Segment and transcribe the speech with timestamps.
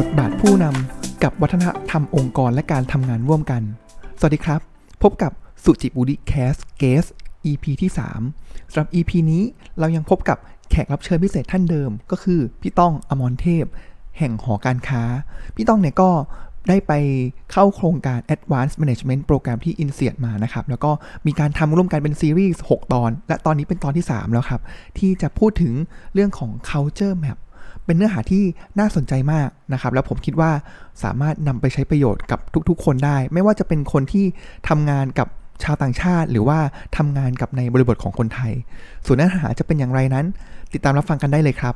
[0.00, 3.62] บทบาทผู้นำกับวัฒนธรรมองค์กรและการทำงานร่วมกัน
[4.18, 4.60] สวัสดีครับ
[5.02, 5.32] พบกับ
[5.64, 7.04] สุจิบุริแคสเกส
[7.50, 7.90] EP ที่
[8.32, 9.42] 3สำหรับ EP นี้
[9.78, 10.38] เรายังพบกับ
[10.70, 13.64] แขกรับเชิญพิเศษท่านเดิม ก็คือพี่ต้องอมรเทพ
[14.18, 15.02] แห่งหอการค้า
[15.54, 16.10] พี่ต้องเนี่ยก็
[16.68, 16.92] ได้ไป
[17.52, 20.90] เข้าโครงการ Advanced Management Program ที่ i n s e a t มานะครับ แล้วก็
[21.26, 24.60] มีการทำร่วมกันเป็นซีรีส์ 6 ตอน และตอนนี้เป็นตอนที่ 3 แล้วครับ
[24.98, 25.74] ที่จะพูดถึง
[26.14, 27.38] เรื่องของ culture map
[27.90, 28.44] เป็นเนื้อหาที่
[28.78, 30.50] น่าสนใจมากนะครับ แล้วผมคิดว่า
[31.04, 34.24] สามารถนำไปใช้ประโยชน์กับทุกๆ คนได้ ไม่ว่าจะเป็นคนที่
[34.68, 35.28] ทำงานกับ
[35.64, 36.58] ชาวต่างชาติ หรือว่า
[36.96, 38.52] ทำงานกับในบริบทของคนไทย
[39.06, 40.26] ส่วนเนื้อหาจะเป็นอย่างไรนั้น
[40.72, 41.74] ติดตามรับฟังกันได้เลยครับ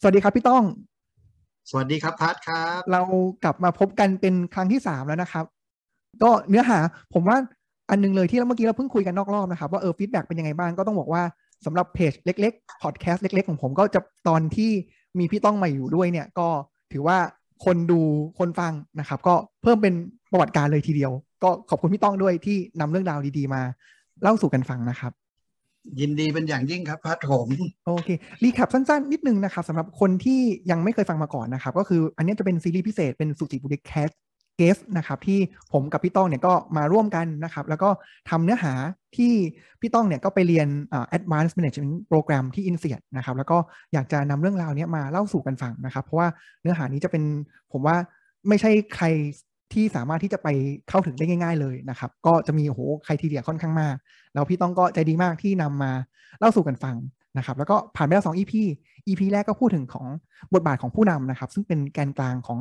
[0.00, 0.62] สวัสดีครับพี่ต้อง
[1.70, 3.02] สวัสดีครับพัทครับ เรา
[3.44, 5.44] กลับมาพบกันเป็นครั้งที่สามแล้วนะครับ
[6.22, 6.78] ก็เนื้อหา
[7.14, 7.36] ผมว่า
[7.90, 11.22] อันนึงเลยที่เมื่อกี้เราเพิ่งคุยกันนอกรอบนะครับว่าเออฟีดแบ็เป็นยังไงบ้างก็ต้องบอกว่า
[11.66, 14.72] สำหรับเพจเล็กๆพอดแคสต์เล็ก ๆ ของผมก็จะตอนที่
[15.18, 16.48] มีพี่ต้องมาอยู่ด้วยเนี่ยก็
[16.92, 17.18] ถือว่า
[17.64, 18.00] คนดู
[18.38, 19.94] คนฟังนะครับ ก็เพิ่มเป็น
[20.32, 23.62] ประวัติการณ์เลยทีเดียว ก็ขอบคุณพี่ต้องด้วยที่นำเรื่องราวดีๆมา
[24.22, 25.12] เล่าสู่กันฟังนะครับ
[26.00, 27.48] ยินดีเป็นอย่างยิ่งครับพัทผม
[27.86, 28.08] โอเค
[28.42, 30.40] recap สั้นๆ นิดนึงนะครับสำหรับคนที่
[30.70, 35.38] ยังไม่เคยฟังมาก่อนนะครับ ก็คืออันนี้จะเป็นซีรีส์พิเศษเป็นสุจิปุลิ cast guest นะครับที่
[35.72, 37.90] ผมกับพี่ต้องเนี่ยก็มาร่วมกันนะครับ แล้วก็
[38.30, 38.72] ทำเนื้อหา
[39.16, 39.32] ที่
[39.80, 43.58] พี่ต้องเนี่ยก็ไปเรียนอ่า advanced management program ที่ i n s e a t นะครับ แล้วก็
[43.92, 46.28] อยากจะนำเรื่องราวนี้มาเล่าสู่กันฟังนะครับ เพราะว่า
[46.62, 47.22] เนื้อหานี้จะเป็น
[47.72, 47.96] ผมว่า
[48.48, 49.06] ไม่ใช่ใคร
[49.72, 50.48] ที่สามารถที่จะไป
[50.88, 53.96] เข้าถึงได้ง่าย ๆ เลยนะครับ ก็จะมีโอ้โหใครทีเดียค่อนข้างมาก
[54.34, 55.92] แล้วพี่ต้องก็ใจดีมากที่นำมา
[56.38, 56.96] เล่าสู่กันฟัง
[57.38, 58.52] นะครับ แล้วก็ผ่านไปแล้วสอง EP
[59.08, 60.06] EP แรกก็พูดถึงของ
[60.54, 62.58] บทบาทของผู้นำนะครับ ซึ่งเป็นแกนกลางของ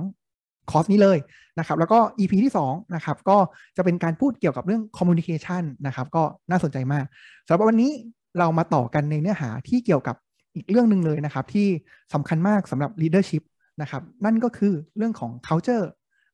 [0.69, 1.17] คอร์สนี้เลย
[1.59, 3.37] นะครับแล้วก็ EP ที่2นะครับก็
[3.77, 7.05] จะเป็นการพูดเกี่ยวกับเรื่อง communication นะครับก็น่าสนใจมาก
[7.45, 7.91] สำหรับวันนี้
[8.39, 10.15] เรามาต่อกันในเนื้อหาที่เกี่ยวกับ
[10.55, 11.67] อีกเรื่องหนึ่งเลยนะครับ ที่
[12.13, 13.43] สำคัญมากสำหรับ leadership
[13.81, 15.85] นะครับนั่นก็คือเรื่องของ culture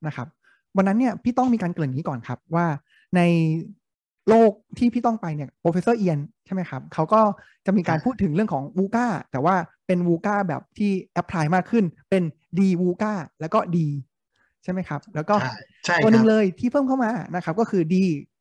[0.08, 0.28] นะครับ
[0.78, 2.66] วันนั้นเนี่ยพี่ต้องมีการเกริ่นนี้ก่อนครับว่า
[3.16, 3.22] ใน
[4.30, 7.22] โลกที่พี่ต้องไปเนี่ย professor เอียนใช่ไหมครับเขาก็
[7.66, 9.56] จะมีการพูดถึงเรื่องของวูกาแต่ว่า
[9.88, 12.24] เป็นวูกาแบบที่แอพพลายมากขึ้นเป็น
[12.60, 13.88] ดีวูกาแล้วก็ดี
[14.68, 15.54] ช่ไหมครับ แล้วก็ใช่
[15.86, 17.96] ใช่ตัวหนึ่คงรับเลยที่เพิ่มเข้ามานะครับ ก็คือ D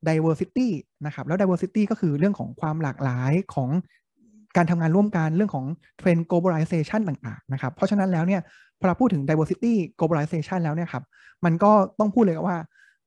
[0.09, 0.69] diversity
[1.07, 3.71] นะครับ แล้ว diversity ก็คือเรื่องของความหลากหลายของ
[4.57, 5.67] การทำงานร่วมกันเรื่องของ
[5.99, 8.41] เทรนด์ globalization ต่างๆ นะครับ เพราะฉะนั้นแล้วเนี่ย
[8.79, 11.05] พอเราพูดถึง diversity globalization แล้วเนี่ยครับ
[11.45, 12.59] มันก็ต้องพูดเลยว่า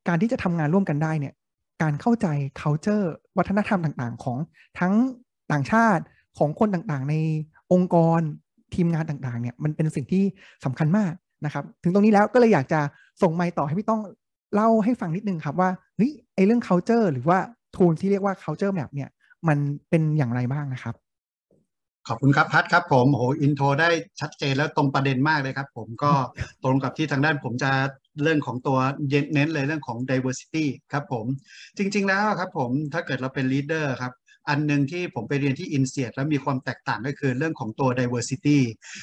[0.08, 1.34] การที่จะทำงานร่วมกันได้เนี่ย
[1.82, 2.28] การเข้าใจ
[2.62, 3.06] culture
[3.38, 4.38] วัฒนธรรมต่างๆ ของ
[4.80, 4.94] ทั้ง
[5.52, 6.04] ต่างชาติ
[6.38, 7.16] ของคนต่างๆ ใน
[7.74, 8.20] องค์กร
[8.76, 10.24] ทีมงานต่างๆ เนี่ย มันเป็นสิ่งที่
[10.66, 11.14] สำคัญมาก
[11.46, 12.80] นะครับ ถึงตรงนี้แล้วก็เลยอยากจะ
[13.22, 14.02] ส่งไมค์ต่อให้พี่ต้อง
[14.54, 17.40] เล่าให้ฟังนิดนึงครับว่าเฮ้ยไอเรื่อง culture หรือว่า
[17.76, 19.10] tool ที่เรียกว่า culture map เนี่ย
[19.48, 19.58] มัน
[19.90, 20.96] เป็นอย่างไรบ้างนะครับ
[22.08, 23.90] ขอบคุณครับพัทครับผมโอ้โหอินโทรได้
[24.20, 26.12] ชัดเจนแล้วตรงประเด็นมากเลยครับ ผมก็
[26.64, 27.72] ตรงกับที่ทางด้านผมจะ
[28.24, 28.78] เรื่องของตัว
[29.34, 31.26] เน้นเลยเรื่องของ diversity ครับผม
[31.78, 34.14] จริง ๆ แล้วครับผมถ้าเกิดเราเป็น leader ครับ
[34.50, 38.60] อันหนึ่งที่ผมไปเรียนที่ i n s e a t แล้วมีความแตกต่างก็คือเรื่องของตัว diversity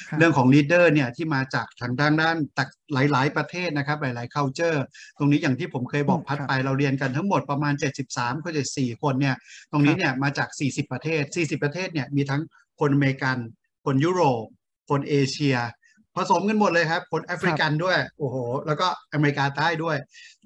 [0.09, 4.79] ครับเรื่องของ leader เนี่ยที่มาจากทางด้านด้านตักหลาย ๆ ประเทศนะครับหลาย ๆ culture
[5.17, 7.73] ตรงนี้อย่างที่ผมเคยบอกอืมพัดครับไปเราเรียนกันทั้งหมดประมาณ
[8.09, 9.35] 73คน74 คนเนี่ย
[9.71, 12.41] ตรงนี้เนี่ยมาจาก 40 ประเทศ 40 ประเทศเนี่ยมีทั้ง
[12.79, 13.37] คนอเมริกัน
[13.85, 14.45] คนยุโรป
[14.89, 15.57] คนเอเชีย
[16.17, 18.35] ผสมกันหมดเลยครับ คนแอฟริกันด้วย โอ้โห
[18.67, 19.97] แล้วก็อเมริกาใต้ด้วย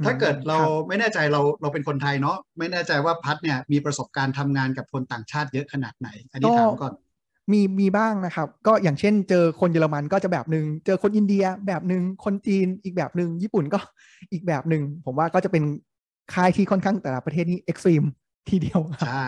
[0.05, 6.93] ถ้าเกิดเราครับไม่แน่ใจเราเราเป็นคนไทยเนาะไม่แน่ใจว่าพัดเนี่ยมีประสบการณ์ทำงานกับคนต่างชาติเยอะขนาดไหน อันนี้ก็ถามก่อน
[7.51, 13.79] มีมีบ้างนะครับ ก็อย่างเช่น เจอคนเยอรมันก็จะแบบหนึ่งเจอคนอินเดียแบบหนึ่งคนจีนอีกแบบหนึ่งญี่ปุ่นก็
[14.31, 15.63] อีกแบบหนึ่งผมว่าก็จะเป็น
[16.33, 18.03] ค่ายที่ค่อนข้างแต่ละประเทศนี่ extreme
[18.49, 19.25] ทีเดียวครับใช่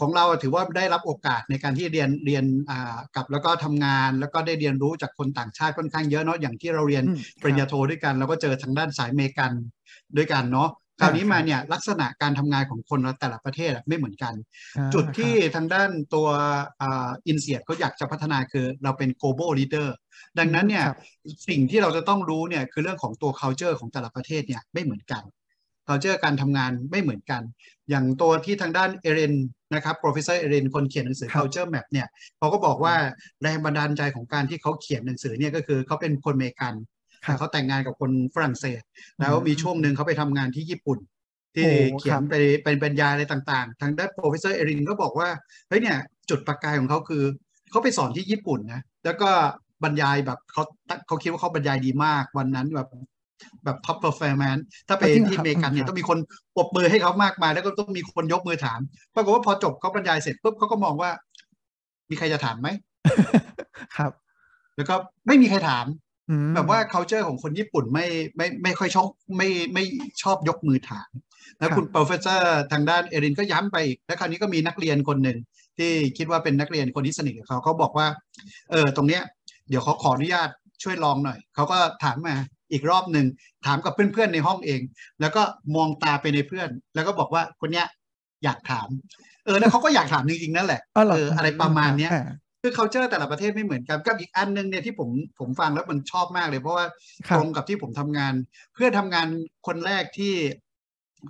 [0.00, 9.52] ของเราถือว่าได้รับโอกาสในการที่เรียนเรียนอ่ากับแล้วก็ทำงาน แล้วก็ได้เรียนรู้จากคนต่างชาติค่อนข้างเยอะเนาะอย่างที่เราเรียนอืมปริญญาโทด้วยกันแล้วก็เจอทางด้านสายอเมริกัน
[10.16, 14.34] ด้วยกันเนาะคราวนี้มาเนี่ยลักษณะการทำงานของคนแต่ละประเทศอะไม่เหมือนกัน
[14.78, 16.28] อ่าจุดที่ครับทางด้านตัว
[17.26, 19.88] อินเสียเขาอยากจะพัฒนาคือเราเป็น global leader
[20.38, 20.98] ดังนั้นเนี่ยครับ
[21.48, 25.22] สิ่งที่เราจะต้องรู้เนี่ยคือเรื่องของตัว culture ของแต่ละประเทศเนี่ยไม่เหมือนกัน
[25.86, 27.42] culture การทำงานไม่เหมือนกัน
[27.90, 29.32] อย่างตัวที่ทางด้านเอเรน
[29.74, 32.06] นะครับ professor เอเรนคนเขียนหนังสือครับ culture map เนี่ย
[32.38, 32.94] เขาก็บอกว่า
[33.42, 36.74] แรงบันดาลใจของการที่เขาเขียนหนังสือเนี่ยก็คือเขาเป็นคนอเมริกัน
[37.26, 38.80] ครัแต่บเขาแต่งงานกับคนฝรั่งเศส
[39.20, 40.98] แล้วอืมมีช่วงหนึ่งเขาไปทำงานที่ญี่ปุ่น
[41.54, 42.34] ที่โอ้เขียครันบไป
[42.64, 45.28] เป็นบรรยายอะไรต่างๆ ทางด้าน professor เอรินก็บอกว่า
[45.68, 45.98] เฮ้ยเนี่ย
[46.30, 47.24] จุดประกายของเขาคือ
[47.70, 49.30] เขาไปสอนที่ญี่ปุ่นนะแล้วก็
[49.84, 50.62] บรรยายแบบเขา
[51.06, 52.88] เขาคิดว่าเขาบรรยายดีมาก วันนั้นแบบ
[53.64, 56.18] แบบ top performance ถ้าไปจริงเหรอที่ครับอเมริกันเนี่อืยมต้องมีคน
[56.56, 58.80] ปรบมือให้เขามากมาย แล้วก็ต้องมีคนยกมือถาม
[59.14, 61.10] ปรากฏว่าพอจบเขาบรรยายเสร็จปุ๊บเขาก็มองว่า
[62.10, 62.68] มีใครจะถามไหม
[63.96, 64.12] ครับ
[64.76, 64.94] แล้วก็
[65.26, 65.86] ไม่มีใครถาม
[66.30, 68.06] อืมแบบว่า culture ของคนญี่ปุ่นไม่
[68.36, 69.84] ไม่ไม่ค่อยชอบไม่ไม่
[70.22, 71.10] ชอบยกมือถาม
[71.58, 72.42] แล้วครับคุณ professor
[72.72, 75.38] ทางด้านเอรินก็ย้ำไปอีก แล้วคราวนี้ก็มีนักเรียนคนหนึ่ง
[75.78, 78.06] ที่คิดว่าเป็นนักเรียนคนที่สนิทกับเขาเขาบอกว่า
[78.70, 79.22] เออตรงเนี้ย
[79.68, 80.48] เดี๋ยวเขาขออนุญาต
[80.82, 82.36] ช่วยลองหน่อย เขาก็ถามมา
[82.72, 83.26] อีกรอบหนึ่ง
[83.66, 84.80] ถามกับเพื่อนๆในห้องเอง
[85.20, 85.42] แล้วก็
[85.76, 87.86] มองตาไปในเพื่อน แล้วก็บอกว่าคนเนี้ย
[88.44, 88.88] อยากถาม
[89.44, 92.24] เออแล้วเขาก็อยากถามจริงๆนั่นแหละอ๋อเหรอเอออะไรประมาณเนี้ยอ่า
[92.62, 95.08] คือ culture แต่ละประเทศไม่เหมือนกันกับอีกอันหนึงเนี่ยที่ผม
[95.38, 96.86] ผมฟังแล้วมันชอบมากเลย เพราะว่า
[97.26, 98.34] ครับตรงกับที่ผมทำงาน
[98.74, 99.26] เพื่อนทำงาน
[99.66, 100.32] คนแรกที่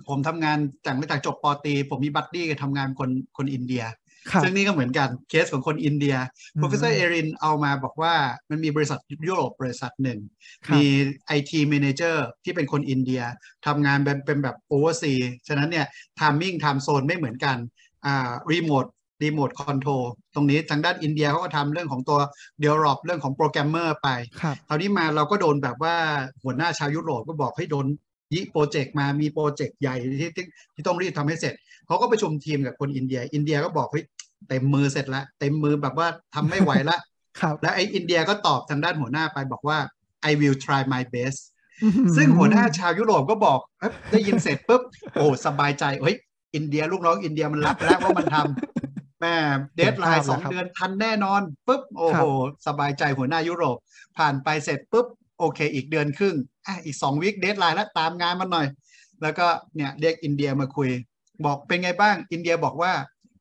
[0.09, 3.97] ผมทำงานจากไม่จากจบปอตรีผมมีบัดดี้กับทำงานคนคนอินเดียครับ
[4.43, 6.15] ซึ่งนี่ก็เหมือนกันเคสของคนอินเดีย
[6.55, 8.13] อืม professor เอรินเอามาบอกว่า
[8.49, 10.19] มันมีบริษัทยุโรปบริษัทหนึ่ง
[10.67, 10.83] ครับมี
[11.37, 13.21] IT manager ที่เป็นคนอินเดีย
[13.65, 15.85] ทำงานเป็นเป็นแบบ oversea ฉะนั้นเนี่ย
[16.19, 17.57] timing time zone ไม่เหมือนกัน
[18.05, 18.89] อ่า remote
[19.23, 20.03] remote control
[20.35, 22.19] ตรงนี้ทางด้านอินเดียเขาก็ทำเรื่องของตัว
[22.63, 24.09] develop เรื่องของโปรแกรมเมอร์ไป
[24.41, 25.95] ครับคราวนี้มาเราก็โดนแบบว่า
[26.43, 27.85] หัวหน้าชาวยุโรปก็บอกให้โดน
[28.33, 30.45] ยิโปรเจกต์มามีโปรเจกต์ใหญ่ที่ที่
[30.75, 31.53] ที่ต้องรีบทำให้เสร็จ
[31.87, 34.05] เขาก็ประชุมทีมกับคนอินเดีย อินเดียก็บอกเฮ้ย
[34.49, 36.97] เต็มมือเสร็จแล้วเต็มมือแบบว่าทำไม่ไหวละ
[37.39, 39.77] ครับแล้วไอ้อินเดียก็ตอบทางด้านหัวหน้าไปบอกว่า
[40.29, 41.39] I will try my best
[41.83, 44.81] อื้ออซึ่งหัวหน้าชาวยุโรปก็บอกเอ้ยได้ยินเสร็จปุ๊บ
[45.13, 46.15] โอ้สบายใจเฮ้ย
[46.55, 49.35] อินเดียลูกน้องอินเดียมันรับแล้วว่ามันทำแม่
[49.75, 52.21] ง deadline สองเดือนทันแน่นอนปุ๊บโอ้โห
[52.67, 53.77] สบายใจหัวหน้ายุโรป
[54.17, 55.07] ผ่านไปเสร็จปุ๊บ
[55.43, 56.35] โอเค อีกเดือนครึ่ง
[56.67, 58.67] อะอีกสอง week deadline แล้วตามงานมันหน่อย
[59.21, 60.89] แล้วก็เนี่ยเรียกอินเดียมาคุย
[61.45, 62.91] บอกเป็นไงบ้างอินเดียบอกว่า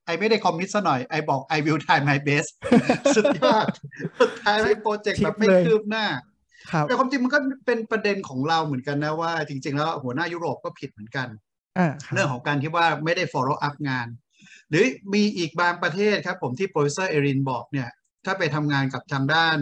[0.07, 2.51] I ไม่ได้ commit ซะหน่อย I บอก I will try my best
[3.17, 3.67] สุดยอด
[4.21, 6.07] สุดท้ายไอ้โปรเจกต์แบบไม่คืบหน้า
[6.73, 11.29] ครับแต่ความจริงมันก็เป็นประเด็นของเราเหมือนกันนะว่า จริง ๆ แล้วหัวหน้ายุโรปก็ผิดเหมือนกัน
[11.79, 14.07] อ่าคบเรื่องของการที่ว่าไม่ได้ follow up งาน
[14.71, 14.85] หรือ
[15.15, 17.89] มีอีกบางประเทศครับผมที่ professor เอรินบอกเนี่ย
[18.25, 19.57] ถ้าไปทำงานกับทางด้าน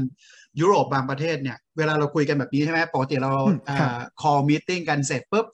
[0.61, 5.47] ยุโรปบางประเทศเนี่ย เวลาเราคุยกันแบบนี้ใช่ไหมปกติเราอืมครับอ่า call meeting กันเสร็จปุ๊บ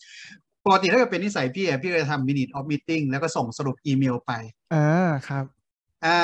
[0.67, 4.33] ปกติถ้าเกิดเป็นนิสัยพี่อะพี่จะทำ minute of meeting แล้วก็ส่งสรุปอีเมลไป
[4.75, 5.45] อ่าครับ
[6.07, 6.21] อ่า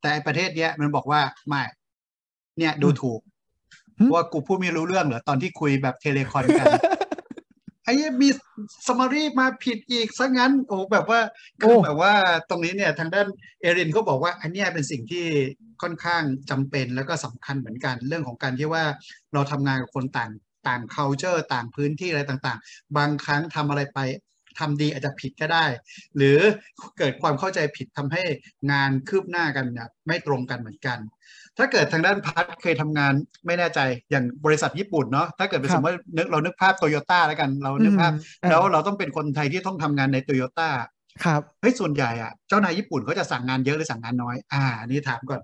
[0.00, 1.62] แต่ไอ้ประเทศเนี้ยมันบอกว่าไม่
[2.58, 3.20] เนี่ยดูถูก
[3.98, 6.66] อืมว่ากูพูดไม่รู้เรื่องเหรอตอนที่คุยแบบ telecon กัน
[7.84, 8.28] ไอ้เหี้ยมี
[8.86, 11.20] summary มาผิดอีกซะงั้นโอ้แบบว่า
[11.60, 12.12] คือโอ้แบบว่า
[12.48, 13.26] ตรงนี้เนี่ยทางด้าน
[13.60, 15.24] Erin ก็บอกว่า อันเนี้ยเป็นสิ่งที่
[15.82, 18.84] ค่อนข้างจำเป็นแล้วก็สำคัญเหมือนกันเรื่องของการที่ว่า
[19.32, 20.30] เราทำงานกับคนต่าง
[20.68, 24.00] ต่าง culture ต่างพื้นที่อะไรต่างๆ บางครั้งทำอะไรไป
[24.58, 25.66] ทำดีอาจจะผิดก็ได้
[26.16, 26.38] หรือ
[26.98, 28.22] เกิดความเข้าใจผิดทำให้
[28.72, 30.98] งานคืบหน้ากันเนี่ยไม่ตรงกันเหมือนกัน
[31.58, 33.12] ถ้าเกิดทางด้านพัดเคยทำงาน
[33.46, 33.80] ไม่แน่ใจ
[34.10, 40.68] อย่างบริษัทญี่ปุ่นเนาะถ้าเกิดเป็นครัสบมมตินึกเรานึกภาพโตโยต้าแล้วกันเรานึกภาพอืมอ่าแล้วเราต้องเป็นคนไทยที่ต้องทำงานในโตโยต้า
[41.24, 45.40] ครับเฮ้ยส่วนใหญ่อะเจ้านายญี่ปุ่นเขาจะสั่งงานเยอะหรือสั่งงานน้อย อ่าอันนี่ถามก่อน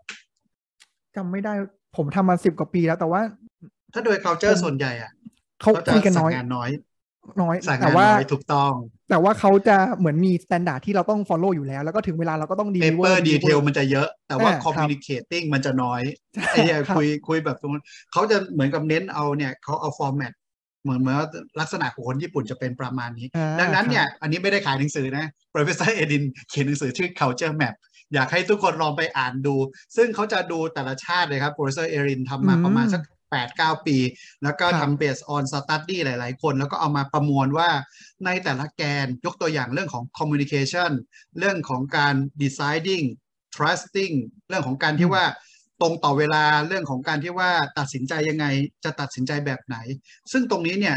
[1.17, 1.53] จำไม่ได้
[1.97, 3.23] ผมทำมาสิบกว่าปีแล้วแต่ว่า
[3.93, 5.11] ถ้าโดย culture ผมส่วนใหญ่อะ
[5.61, 6.71] เขาเขาจะคุยกันสั่น้งอยงานน้อย
[7.43, 8.73] น้อยสั่งแต่งานว่าน้อยถูกต้อง
[9.11, 16.03] แต่ว่าเขาจะเหมือนมีสแตนดาร์ดที่เราต้อง follow อยู่แล้ว แล้วก็ถึงเวลาเราก็ต้อง paper deliver detail มันจะเยอะ แต่ว่าอ่าครับ communicating มันจะน้อย
[16.35, 20.33] ใช่ไอ้เนี่ยครับคุยคุยแบบตรงนั้นเขาจะเหมือนกับเน้นเอาเนี่ยเขาเอา format
[20.83, 21.29] เหมือนเหมือนว่า
[21.61, 25.25] ลักษณะของคนญี่ปุ่นจะเป็นประมาณนี้อ่าดังนั้นเนี่ยครับอันนี้ไม่ได้ขายหนังสือนะ
[25.55, 27.75] professor Edin เขียนหนังสือชื่อ culture map
[28.15, 29.55] อยากให้ทุกคนลองไปอ่านดู
[29.97, 33.97] ซึ่งเขาจะดูแต่ละชาติเลยครับ professor Erin ทำมาอืมประมาณสัก 8 9 ปี
[34.43, 37.71] แล้วก็ครับทำ based on study หลาย ๆ คน แล้วก็เอามาประมวลว่า
[38.25, 40.91] ในแต่ละแกนยกตัวอย่างเรื่องของ communication
[41.39, 43.05] เรื่องของการ deciding
[43.55, 44.15] trusting
[44.49, 45.25] เรื่องของการที่ว่า
[45.81, 48.47] ตรงต่อเวลาเรื่องของการที่ว่าตัดสินใจยังไง
[48.85, 49.77] จะตัดสินใจแบบไหน
[50.33, 50.97] ซึ่งตรงนี้เนี่ย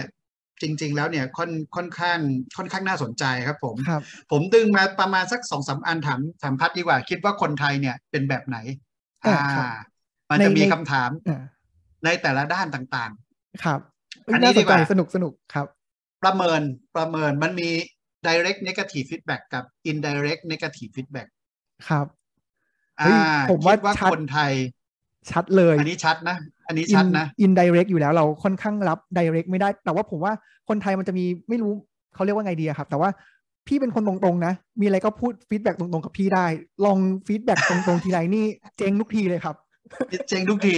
[0.61, 2.19] จริง ๆ แล้วเนี่ยค่อนค่อนข้าง
[2.57, 8.57] ค่อนข้างน่าสนใจครับผมครับผมดึงมาประมาณสักสองสามอันถามถามพัดดีกว่า คิดว่าคนไทยเนี่ยเป็นแบบไหน
[9.25, 9.67] อ่าอ่าครับ
[10.29, 11.43] มันจะในมีในคำถามอ่า
[12.05, 13.11] ในแต่ละด้านต่าง
[13.63, 13.79] ครับ
[14.25, 16.61] อันนี้น่าสดีนกใจว่าสนุกสนุกครับๆประเมิน
[16.95, 17.69] ประเมินมันมี
[18.27, 21.27] direct negative feedback กับ indirect negative feedback
[21.89, 22.05] ครับ
[22.99, 24.53] เฮ้อ่ายผมว่าคิดว่าชัดคนไทย
[25.31, 30.33] ชัดเลย อันนี้ชัดนะ อันนี้ชัดนะอินไดเรกอยู่แล้วเราค่อนข้างรับ direct ไม่ได้ แต่ว่าผมว่า
[30.69, 31.73] คนไทยมันจะมีไม่รู้
[32.15, 33.09] เขาเรียกว่าไงดีอะครับ แต่ว่า
[33.67, 36.45] พี่เป็นคนตรงๆนะ มีอะไรก็พูด feedback ตรงๆกับพี่ได้
[36.85, 38.45] ลอง feedback ตรงๆทีไรนี่
[38.77, 39.55] เจ๊งทุกทีเลยครับ
[40.29, 40.77] เจ๊งทุกที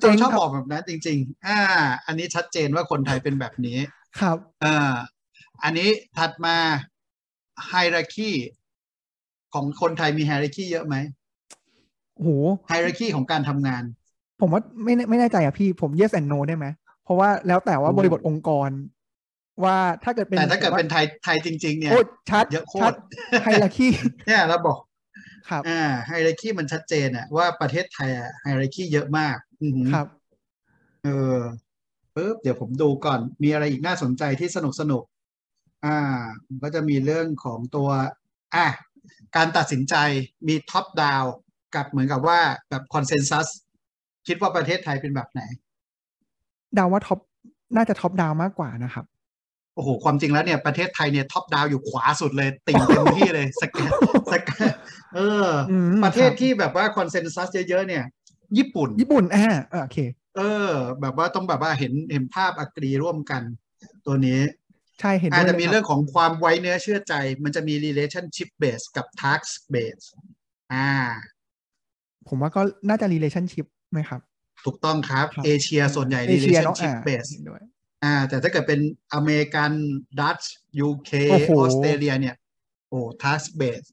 [0.00, 1.58] เจ๊งชอบครับบอกแบบนั้นจริง ๆ อ่า
[2.06, 3.78] อันนี้ชัดเจนว่าคนไทยเป็นแบบนี้
[4.20, 4.94] ครับอ่า
[5.64, 6.56] อันนี้ถัดมา
[7.68, 8.30] hierarchy
[9.54, 10.96] ของคนไทยมี hierarchy เยอะไหม
[12.14, 12.30] โอ้โห
[12.68, 13.82] hierarchy ของการทำงาน
[14.40, 16.66] ผมว่าไม่แน่ไม่แน่ใจอะพี่ผม yes and no ได้ไหม
[17.04, 18.70] เพราะว่าแล้วแต่ว่าโอ้บริบทองค์กร
[19.64, 23.88] ว่าถ้าเกิดเป็นแต่ถ้าเกิดแบบว่าเป็นไทยไทยจริง ๆ เนี่ยโอ้ชัดเยอะโคตรชัด hierarchy
[24.26, 24.78] เนี่ยเราบอก
[25.48, 30.06] ครับอ่า hierarchy มันชัดเจนอะว่าประเทศไทยอะ hierarchy เยอะมาก อือหือครับ
[31.04, 31.38] เออ
[32.14, 35.02] ปุ๊บเดี๋ยวผมดูก่อน มีอะไรอีกน่าสนใจที่สนุกสนุก
[35.84, 35.98] อ่า
[36.62, 37.88] ก็จะมีเรื่องของตัว
[38.54, 38.66] อะ
[39.36, 39.94] การตัดสินใจ
[40.48, 41.24] มี top down
[41.74, 43.46] กับเหมือนกับว่าแบบ consensus
[44.26, 45.42] คิดว่าประเทศไทยเป็นแบบไหน
[46.76, 47.18] ดาวว่าท็อป
[47.76, 49.04] น่าจะท็อปดาวมากกว่านะครับ
[49.74, 53.90] โอ้โห ความจริงแล้วเนี่ยประเทศไทยเนี่ยท็อปดาวอยู่ขวาสุดเลย ติ่งเต็มที่เลยสแกน
[54.32, 54.72] สแกน
[55.14, 58.04] เอออมประเทศครับที่แบบว่าคอนเซนแซสเยอะๆเนี่ย
[58.58, 59.98] ญี่ปุ่น ญี่ปุ่นอ่าอ่าโอเค
[60.36, 63.42] เออ แบบว่าต้องแบบว่าเห็นเห็นภาพอักรีร่วมกัน
[64.06, 64.40] ตัวนี้
[65.00, 67.14] ใช่เห็นด้อาจวยจะเลยมีคเรื่รัอบงของความไว้เนื้อเชื่อใจ
[67.44, 70.06] มันจะมี relationship base กับ task base
[70.72, 70.90] อ่า
[72.28, 74.20] ผมว่าก็น่าจะ relationship ไหมครับ
[74.64, 77.62] ถูกต้องครับครับเอเชียส่วนใหญ่เอเชียเนาะ relationship อ่า base เห็นด้วย
[78.04, 78.80] อ่า แต่ถ้าเกิดเป็น
[79.14, 79.72] อเมริกัน
[80.20, 82.36] ดัตช์ UK โอ้โหออสเตรเลียเนี่ย
[82.88, 83.88] โอ้ task base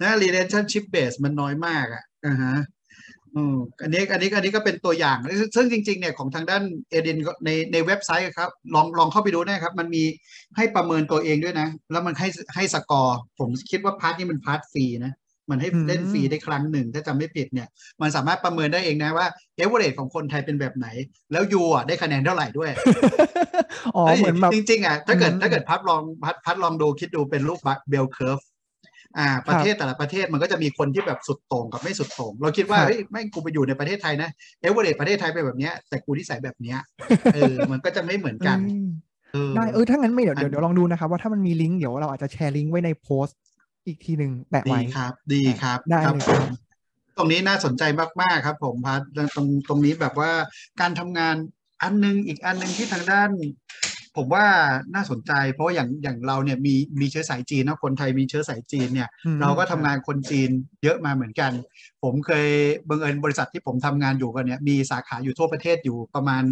[0.00, 2.56] นะ relationship base มันน้อยมากอะอ่าฮะ
[3.34, 5.18] อืมอันนี้อันนี้อันนี้ก็เป็นตัวอย่าง
[5.56, 10.04] ซึ่งจริง ๆ เนี่ยของทางด้าน Erin ในในเว็บไซต์ครับ ลองลองเข้าไปดูนะครับ มันมี
[10.56, 15.12] ให้ประเมินตัวเองด้วยนะ แล้วมันให้ให้สกอร์ ผมคิดว่า part นี้มัน part ฟรีนะ
[15.50, 17.68] มันให้อืมเล่นฟรีได้ครั้งหนึ่งถ้าจำไม่ผิดเนี่ย
[18.02, 19.26] มันสามารถประเมินได้เองนะว่า
[19.56, 20.86] เอเวอเรสของคนไทยเป็นแบบไหน
[21.32, 22.70] แล้ว you อะได้คะแนนเท่าไหร่ด้วย
[23.96, 28.40] อ๋อเฮ้ยเหมือนแบบจริงๆอะถ้าเกิดอืมถ้าเกิดพัดลองพัดพัดลองดูคิดดูเป็นรูป bell curve
[29.18, 36.78] อ่าประเทศแต่ละประเทศมันก็จะมีคนที่แบบสุดโต่งกับไม่สุดโต่งเราคิดว่าครับเฮ้ยแม่งกูไปอยู่ในประเทศไทยนะเอเวอเรสประเทศไทยเป็นแบบเนี้ยแต่กูที่ใส่แบบเนี้ย
[37.34, 38.88] เออมันก็จะไม่เหมือนกันอืม
[39.32, 43.36] เออได้เออถ้างั้นไม่เดี๋ยวอันเดี๋ยวเดี๋ยวลองดูนะครับว่าถ้ามันมีลิงก์เดี๋ยวเราอาจจะแชร์ลิงก์ไว้ในโพสต์
[43.86, 46.48] อีกทีหนึ่งแปะดีไว้ครับ ดีครับได้ครับเลยผครับม
[47.16, 47.82] ตรงนี้น่าสนใจ
[48.22, 49.00] มาก ๆ ครับ ผมพัด
[49.34, 50.32] ตรงตรงนี้แบบว่า
[50.80, 51.36] การทำงาน
[51.82, 53.30] อันหนึงอีกอันหนึงที่ทางด้าน
[54.16, 54.44] ผมว่า
[54.94, 60.50] น่าสนใจ เพราะว่าอย่างอย่างเราเนี่ยมีมีเชื้อสายจีนนะคนไทยมีเชื้อสายจีนเนี่ยอืมเราก็ทำงานคนจีน
[60.82, 61.52] เยอะมาเหมือนกัน
[62.02, 62.48] ผมเคย
[62.88, 66.42] บังเอิญบริษัทที่ผมทำงานอยู่กันเนี่ยมีสาขาอยู่ทั่วประเทศอยู่ประมาณ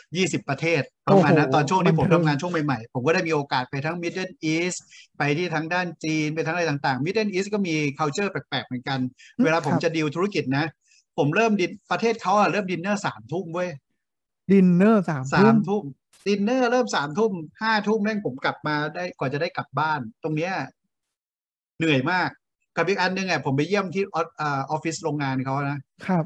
[0.00, 4.78] 20 ประเทศประมาณนั้นโอ้โหตอนช่วงที่ผมบันเทิทำงงานช่วงใหม่ๆ ผมก็ได้มีโอกาสไปทั้ง Middle East
[5.18, 8.98] ไปที่ทางด้านจีน ไปทั้งอะไรต่างๆ Middle East ก็มี culture แปลกๆเหมือนกัน
[9.44, 10.64] เวลาผมจะดีลธุรกิจนะ
[11.18, 13.70] ผมเริ่มดินประเทศเขาอะเริ่มดินเนอร์สามทุ่มเว้ย
[14.52, 15.82] ดินเนอร์สามสาทุ่มมทุ่ม
[16.26, 20.52] ดินเนอร์เริ่มสามทุ่มห้าทุ่มแม่งผมกลับมาได้กว่าจะได้กลับบ้าน ตรงเนี้ย
[21.78, 22.28] เหนื่อยมาก
[22.76, 26.24] กับอีกอันหนึงอะผมไปเยี่ยมที่ออฟอ่าออฟฟิศโรงงานเขานะครับ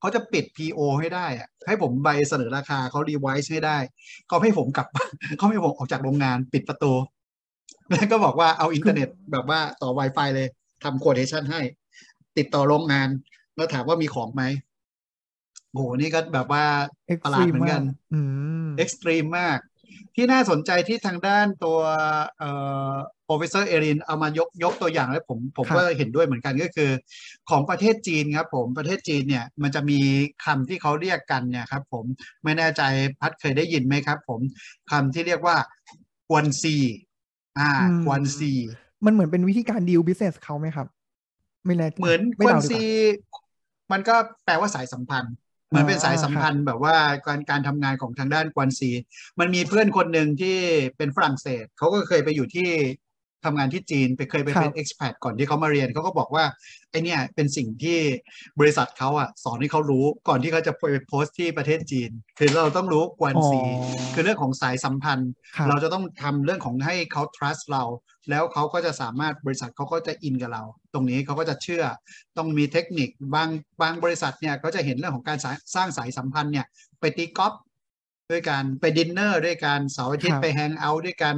[0.00, 3.78] เขาจะปิด PO ให้ได้อะให้ผมใบเสนอราคาเขา revise ให้ได้
[4.28, 6.92] เขาไม่ให้ผมกลับบ้านเขาไม่ให้ผมออกจากโรงงานปิดประตู
[7.90, 10.48] แล้วก็บอกว่าเอาอินเทอร์เน็ตแบบว่าต่อ Wi-Fi เลย
[10.84, 11.60] ทำโคดเ t ชันให้
[12.38, 13.08] ติดต่อโรงงาน
[13.56, 14.42] แล้วถามว่ามีของไหม
[15.74, 16.64] โหนี่ก็แบบว่า
[17.08, 17.82] extreme ประหลาตดรีเหมือนกัน
[18.14, 18.20] อื
[18.64, 19.58] ม extreme มาก
[20.14, 21.78] ที่น่าสนใจที่ทางด้านตัว
[22.38, 22.50] เอ่
[22.92, 22.94] อ
[23.26, 26.90] professor เอรินเอามายกยกตัวอย่างแล้วผมผมครับก็เห็นด้วยเหมือนกันก็คือ
[27.50, 29.98] ของประเทศจีนครับผมประเทศจีนเนี่ยมันจะมี
[30.44, 32.04] คำที่เขาเรียกกันเนี่ยครับผม
[32.44, 32.82] ไม่แน่ใจ
[33.20, 34.40] พัดเคยได้ยินไหมครับ ผม
[34.90, 35.56] คำที่เรียกว่า
[36.28, 36.76] 关系
[37.58, 38.52] อ่าอืม 关系
[39.04, 40.86] มันเหมือนเป็นวิธีการ deal business เขาไหมครับ
[41.66, 43.40] ไม่แน่ใจเหมือน 关系 ไม่เดาดีกว่า่า
[43.92, 44.14] มันก็
[44.44, 45.34] แปลว่าสายสัมพันธ์นธ์
[45.72, 48.90] เหมือนเป็นสายสัมพันธ์แบบว่าการการทำงานของทางด้าน 关系
[49.38, 50.56] มันมีเพื่อนคนหนึ่งที่
[50.96, 52.68] เป็นฝรั่งเศสเขาก็เคยไปอยู่ที่
[53.44, 56.44] ทำงานที่จีนไปเคยไปเป็น expat ก่อนที่เขามาเรียนเขาก็บอกว่า
[56.90, 57.98] ไอเนี่ยเป็นสิ่งที่
[58.60, 67.84] บริษัทเขาอะสอนให้เขารู้ก่อนที่เขาจะไปโพสต์ที่ประเทศจีน คือเราต้องรู้กวนซีอ๋อคือเรื่องของสายสัมพันธ์ครับเราจะต้องทำเรื่องของให้เขา trust เรา
[68.30, 70.62] แล้วเขาก็จะสามารถบริษัทเขาก็จะอินกับเรา
[70.94, 71.84] ตรงนี้เขาก็จะเชื่อ
[72.36, 73.48] ต้องมีเทคนิคบาง
[73.82, 76.66] บางบริษัทเนี่ยก็จะเห็นเรื่องของการสายสร้างสายสัมพันธ์เนี่ย
[77.00, 77.54] ไปตีกอล์ฟ
[78.32, 81.36] ด้วยการไปดินเนอร์ด้วยการเสาร์อาทิตครัย์บไปแฮงเอาท์ด้วยกัน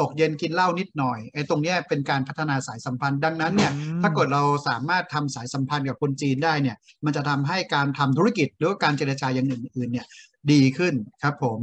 [0.00, 10.06] ตกเย็นกินเหล้านิดหน่อยไอ้ตรงเนี้ยเป็นการพัฒนาสายสัมพันธ์ดังนั้นเนี่ยอืมถ้าเกิดเราสามารถทำสายสัมพันธ์กับคนจีนได้เนี่ย มันจะทำให้การทำธุรกิจหรือว่าการเจรจาอย่างอื่นๆเนี่ย
[10.52, 11.58] ดีขึ้นครับผม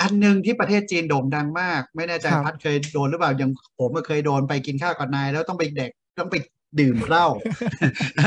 [0.00, 6.36] อันหนึ่งที่ประเทศจีนโด่งดังมาก ไม่แน่ใจครับพัดเคยโดนหรือเปล่ายังผมก็เคยโดนไปกินข้าวกับนาย แล้วต้องไปเด็กต้องไป
[6.80, 7.26] ดื่มเหล้า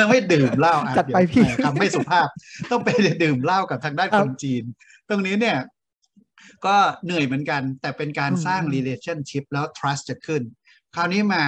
[0.09, 2.27] ไม่ดื่มเหล้าอะจัดไปเยวพี่คำไม่สุภาพ
[2.71, 2.89] ต้องไป
[3.23, 4.63] ดื่มเหล้ากับทางด้านครัคบนจีน
[5.09, 5.57] ตรงนี้เนี่ย
[6.65, 10.41] ก็เหนื่อยเหมือนกัน แต่เป็นการอืมสร้าง relationship แล้ว trust จะขึ้น
[10.95, 11.43] คราวนี้มา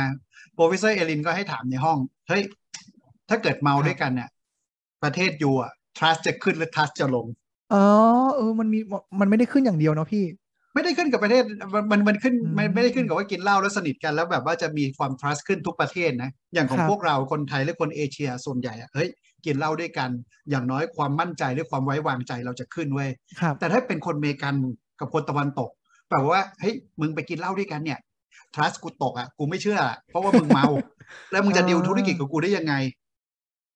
[0.57, 1.97] professor เอลินก็ให้ถามในห้อง
[2.27, 2.43] เฮ้ย
[3.29, 4.29] ถ้าเกิดเมาด้วยกันเนี่ย
[5.03, 7.27] ประเทศยูอะ trust จะขึ้นหรือ trust จะลง
[7.74, 7.83] อ๋อ
[8.36, 8.79] เออมันมี
[9.19, 10.25] มันไม่ได้ขึ้นอย่างเดียวเนาะพี่
[10.74, 11.43] ไม่ได้ขึ้นกับประเทศ
[11.74, 19.09] มันมันมันขึ้นอืมมันไม่ได้ขึ้นกับว่ากินเหล้าแล้วสนิทกันแล้วแบบว่าจะมีความ trust ขึ้นทุกประเทศนะ อย่างของครับพวกเราคนไทยและคนเอเชียส่วนใหญ่อะเฮ้ย
[19.45, 20.09] กินเหล้าด้วยกัน
[20.50, 23.09] อย่างน้อยความมั่นใจหรือความไว้วางใจเราจะขึ้นเว้ย
[23.41, 24.53] ครับแต่ถ้าเป็นคนอเมริกัน
[24.99, 25.69] กับคนตะวันตก
[26.11, 27.99] แบบว่าเฮ้ยมึงไปกินเหล้าด้วยกันเนี่ย
[28.53, 30.67] trust กูตกอะกูไม่เชื่ออะเพราะว่ามึงเมา
[31.31, 32.73] แล้วมึงจะอ่าดีลธุรกิจกับกูได้ยังไง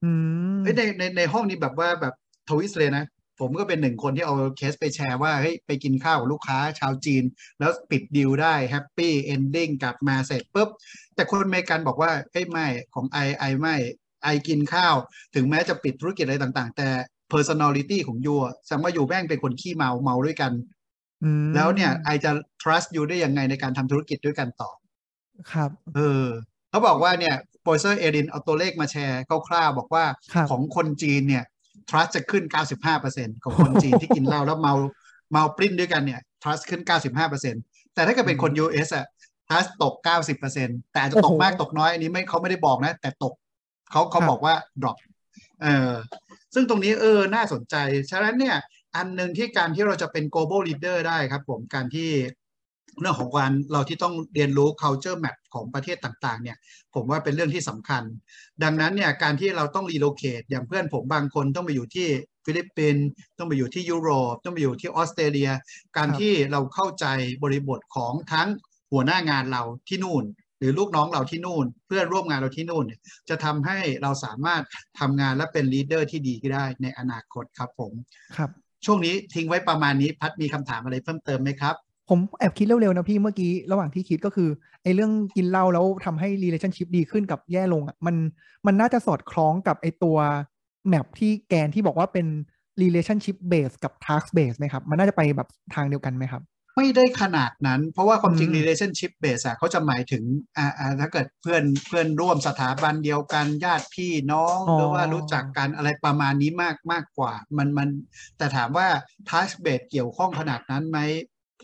[0.03, 0.11] อื
[0.55, 2.13] มเฮ้ยในในในห้องนี้แบบว่าแบบ
[2.49, 3.05] twist เลยนะ
[3.39, 7.23] ผมก็เป็นหนึ่งคนที่เอาเคสไปแชร์ว่าเฮ้ยไปกินข้าวกับลูกค้าชาวจีน
[7.59, 10.69] แล้วปิดดีลได้ happy ending กลับมาเสร็จปุ๊บ
[11.15, 13.75] แต่คนอเมริกันบอกว่าเฮ้ยไม่ของ I I ไม่
[14.23, 14.95] I กินข้าว
[15.35, 16.89] ถึงแม้จะปิดธุรกิจอะไรต่าง ๆ แต่
[17.33, 20.80] personality ของ you อะแสดงว่า you แม่งเป็นคนขี้เมาเมาด้วยกันอืม
[21.55, 24.69] แล้วเนี่ยไอจะ trust ยูได้ยังไงในการทำธุรกิจด้วยกันต่อ
[25.51, 26.25] ครับ เออ
[26.69, 31.43] เขาบอกว่าเนี่ย professor เอรินเอาตัวเลขมาแชร์คร่าวๆบอกว่าครับของคนจีนเนี่ย
[31.89, 32.43] trust จะขึ้น
[32.93, 34.73] 95%ของคนจีนที่กินเหล้าแล้วเมา
[35.31, 36.81] เมาปลิ้นด้วยกันเนี่ย trust ขึ้น
[37.37, 39.05] 95%แต่ถ้าเกิดเป็นคน US อะ
[39.49, 39.93] trust ตก
[40.43, 43.33] 90%แต่อาจจะตกโอ้โหมากตกน้อยอันนี้ไม่เขาไม่ได้บอกนะ แต่ตก
[43.91, 44.97] เขาเขาครับบอกว่า drop
[45.61, 45.91] เออ
[46.53, 47.75] ซึ่งตรงนี้เออ น่าสนใจ
[48.11, 48.55] ฉะนั้นเนี่ย
[48.95, 52.09] อันหนึ่งที่การที่เราจะเป็น global leader ได้ครับผมการที่
[52.99, 56.57] เรื่องของการเราที่ต้องเรียนรู้ culture map ของประเทศต่างๆเนี่ย
[56.95, 58.03] ผมว่าเป็นเรื่องที่สำคัญ
[58.63, 62.07] ดังนั้นเนี่ยการที่เราต้อง relocate อย่างเพื่อนผมบางคนต้องไปอยู่ที่
[62.45, 63.07] ฟิลิปปินส์
[63.37, 65.51] ต้องไปอยู่ที่ยุโรป ต้องไปอยู่ที่ออสเตรเลีย
[65.97, 67.05] การที่เราเข้าใจ
[67.43, 68.47] บริบทของทั้ง
[68.91, 70.23] หัวหน้างานเราที่นู่น
[70.59, 74.63] หรือลูกน้องเราที่นู่น เพื่อนร่วมงานเราที่นู่นเนี่ยจะทำให้เราสามารถ
[74.99, 77.91] ทำงานและเป็น leader ที่ดีได้ในอนาคตครับผม
[78.37, 78.51] ครับ
[78.85, 81.75] ช่วงนี้ทิ้งไว้ประมาณนี้พัดมีคำถามอะไรเพิ่มเติมไหมครับ
[82.09, 84.49] ผมแอบคิดเร็วๆนะพี่เมื่อกี้ระหว่างที่คิดก็คือ
[84.83, 88.15] ไอ้เรื่องกินเหล้าแล้วทำให้ relationship ดีขึ้นกับแย่ลงอะมัน
[88.65, 90.17] มันน่าจะสอดคล้องกับไอ้ตัว
[90.87, 92.27] แมปที่แกนที่บอกว่าเป็น
[92.81, 96.41] relationship base กับ task base ไหมครับ มันน่าจะไปแบบทางเดียวกันไหมครับ
[96.75, 100.23] ไม่ได้ขนาดนั้น เพราะว่าความจริงอืม relationship base อะเขาจะหมายถึง
[100.57, 107.89] อ่าอ่าถ้าเกิดเพื่อนเพื่อนร่วมสถาบันเดียวกันญาติพี่น้องอ๋อหรือว่ารู้จักกันอะไรประมาณนี้มากมากกว่า มันมัน
[108.37, 108.87] แต่ถามว่า
[109.29, 110.99] task base เกี่ยวข้องขนาดนั้นไหม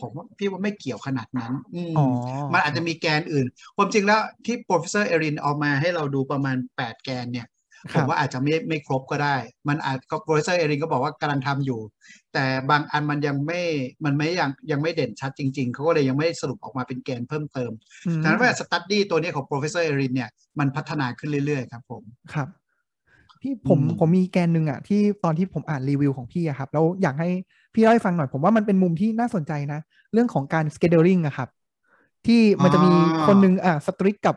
[0.00, 2.06] ผมว่าพี่ว่าไม่เกี่ยวขนาดนั้นอืมอ๋อ
[2.52, 3.46] มันอาจจะมีแกนอื่น
[3.76, 7.57] ความจริงแล้วที่ professor เอรินเอามาให้เราดูประมาณ 8 แกนเนี่ยค
[7.92, 9.36] ผรัมบว่าอาจจะไม่ไม่ครบก็ได้
[9.68, 11.80] มันอาจก็ professor เอรินก็บอกว่ากำลังทำอยู่
[12.32, 13.62] แต่บางอันมันยังไม่
[14.04, 17.70] มันไม่ยังยังไม่เด่นชัดจริง ๆ เขาก็เลยยังไม่สรุปออกมาเป็นแกนเพิ่มเติม
[18.06, 22.02] อืมดังนั้นว่า study ตัวนี้ของ professor เอรินเนี่ยมันพัฒนาขึ้นเรื่อยๆครับผม
[22.34, 22.48] ครับ
[23.40, 27.28] พี่ผมอืมผมมีแกนหนึ่งอะที่ตอนที่ผมอ่านรีวิวของพี่อะครับแล้วอยากให้
[27.74, 29.80] พี่เล่าให้ฟังหน่อยผมว่ามันเป็นมุมที่น่าสนใจนะ
[30.12, 31.48] เรื่องของการ scheduling อะครับ
[32.26, 32.90] ที่มันจะมี
[33.26, 34.36] คนหนึงอะสตริกกับ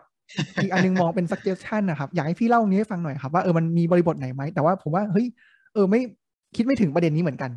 [0.61, 5.27] อีกอันนึงมองเป็น suggestion นะครับ อยากให้พี่เล่าตรงนี้ให้ฟังหน่อยครับว่าเออมันมีบริบทไหนไหม แต่ว่าผมว่าเฮ้ย
[5.73, 6.01] เออไม่
[6.55, 7.51] คิดไม่ถึงประเด็นนี้เหมือนกัน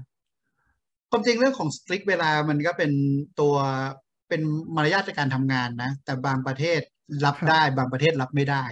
[1.11, 2.93] ความจริงเรื่องของ strict เวลามันก็เป็น
[3.41, 3.55] ตัว
[4.29, 4.43] เป็น
[4.77, 6.81] มารยาทในการทำงานนะ แต่บางประเทศ
[7.25, 8.65] รับครับได้บางประเทศรับไม่ได้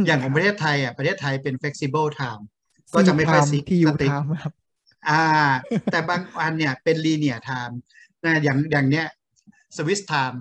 [0.00, 2.42] มอย่างของประเทศไทยอะประเทศไทยเป็น flexible time
[2.94, 4.52] ก็จะไม่ค่อยซี strict ทียู strict ทามครับ
[5.08, 5.24] อ่า
[5.92, 7.74] แต่บางอันเนี่ยเป็น linear time
[8.24, 9.06] นะอย่างอย่างเนี้ย
[9.76, 10.36] Swiss time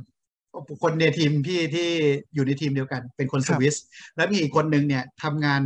[0.83, 1.89] คนในทีมพี่ที่
[2.33, 3.75] อยู่ในทีมเดียวกัน เป็นคนคสรับวิส
[4.15, 5.61] แล้วมีอีกคนหนึ่งเนี่ยทำงาน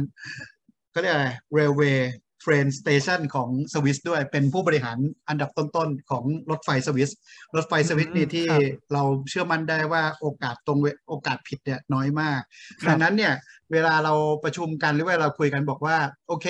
[0.93, 1.99] ก็เรียกอะไร railway
[2.43, 4.97] train station ของสวิสด้วยเป็นผู้บริหาร
[5.29, 7.09] อันดับต้นๆ ของรถไฟสวิส
[7.55, 8.61] รถไฟสวิสอืมนี่ที่ครับ
[8.93, 12.41] เราเชื่อมั่นได้ว่าโอกาสตรงเวโอกาสผิดเนี่ยน้อยมาก
[12.81, 13.33] ครับดังนั้นเนี่ย
[13.71, 16.47] เวลาเราประชุมกันหรือว่าเราคุยกันบอกว่า โอเค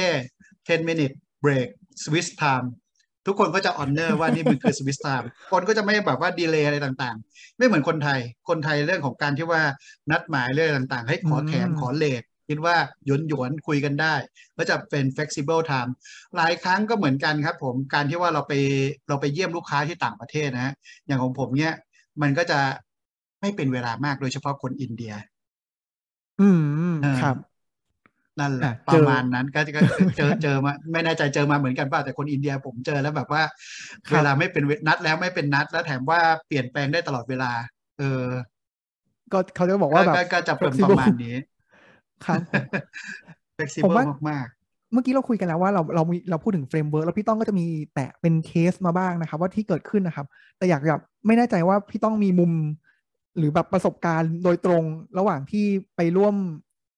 [0.48, 1.70] 10 minute break
[2.04, 2.68] Swiss time
[3.26, 9.62] ทุกคนก็จะ honor ว่านี่มันคือ Swiss time คนก็จะไม่แบบว่าดีเลย์อะไรต่างๆ ไม่เหมือนคนไทย คนไทยเรื่องของการที่ว่า
[10.12, 14.16] นัดหมายเรื่องต่างๆ ให้ขอแถมอืมขอเลทคิดว่าหยวนหยวนๆคุยกันได้
[14.58, 15.92] ก็จะเป็น flexible time
[16.36, 18.54] หลายครั้งก็เหมือนกันครับผมการที่ว่าเราไป
[19.08, 20.74] เราไปเยี่ยมลูกค้าที่ต่างประเทศนะฮะ
[21.08, 21.74] อย่างของผมเนี่ย
[22.22, 22.60] มันก็จะ
[23.42, 25.14] ไม่เป็นเวลามากโดยเฉพาะคนอินเดีย
[26.42, 27.36] อืมเออครับ
[28.40, 29.82] นั่นแหละอะเจอประมาณนั้นก็ก็
[30.18, 33.42] เจอเจอมาไม่แน่ใจเจอมาเหมือนกันเปล่าแต่คนอินเดียผมเจอแล้วแบบว่า
[34.08, 37.52] ครับเวลาไม่เป็นเวลานัดแล้วไม่เป็นนัด แล้วแถมว่าเปลี่ยนแปลงได้ตลอดเวลา
[38.00, 38.26] เออ
[39.32, 41.36] ก็เขาจะบอกว่าแบบก็ก็จะเป็น flexible ประมาณนี้
[42.26, 42.64] ครับผม
[43.86, 44.48] ผม flexible ว่ามาก
[44.94, 50.26] เมื่อกี้เราคุยกันแล้วว่าเราเรามีเราพูดถึง framework แล้วพี่ต้องก็จะมีแตะเป็นเคสมาบ้างนะครับ ว่าที่เกิดขึ้นนะครับ
[50.58, 52.52] แต่อยากแบบไม่แน่ใจว่าพี่ต้องมีมุม
[53.38, 54.84] หรือแบบประสบการณ์โดยตรง
[55.18, 56.36] ระหว่างที่ไปร่วม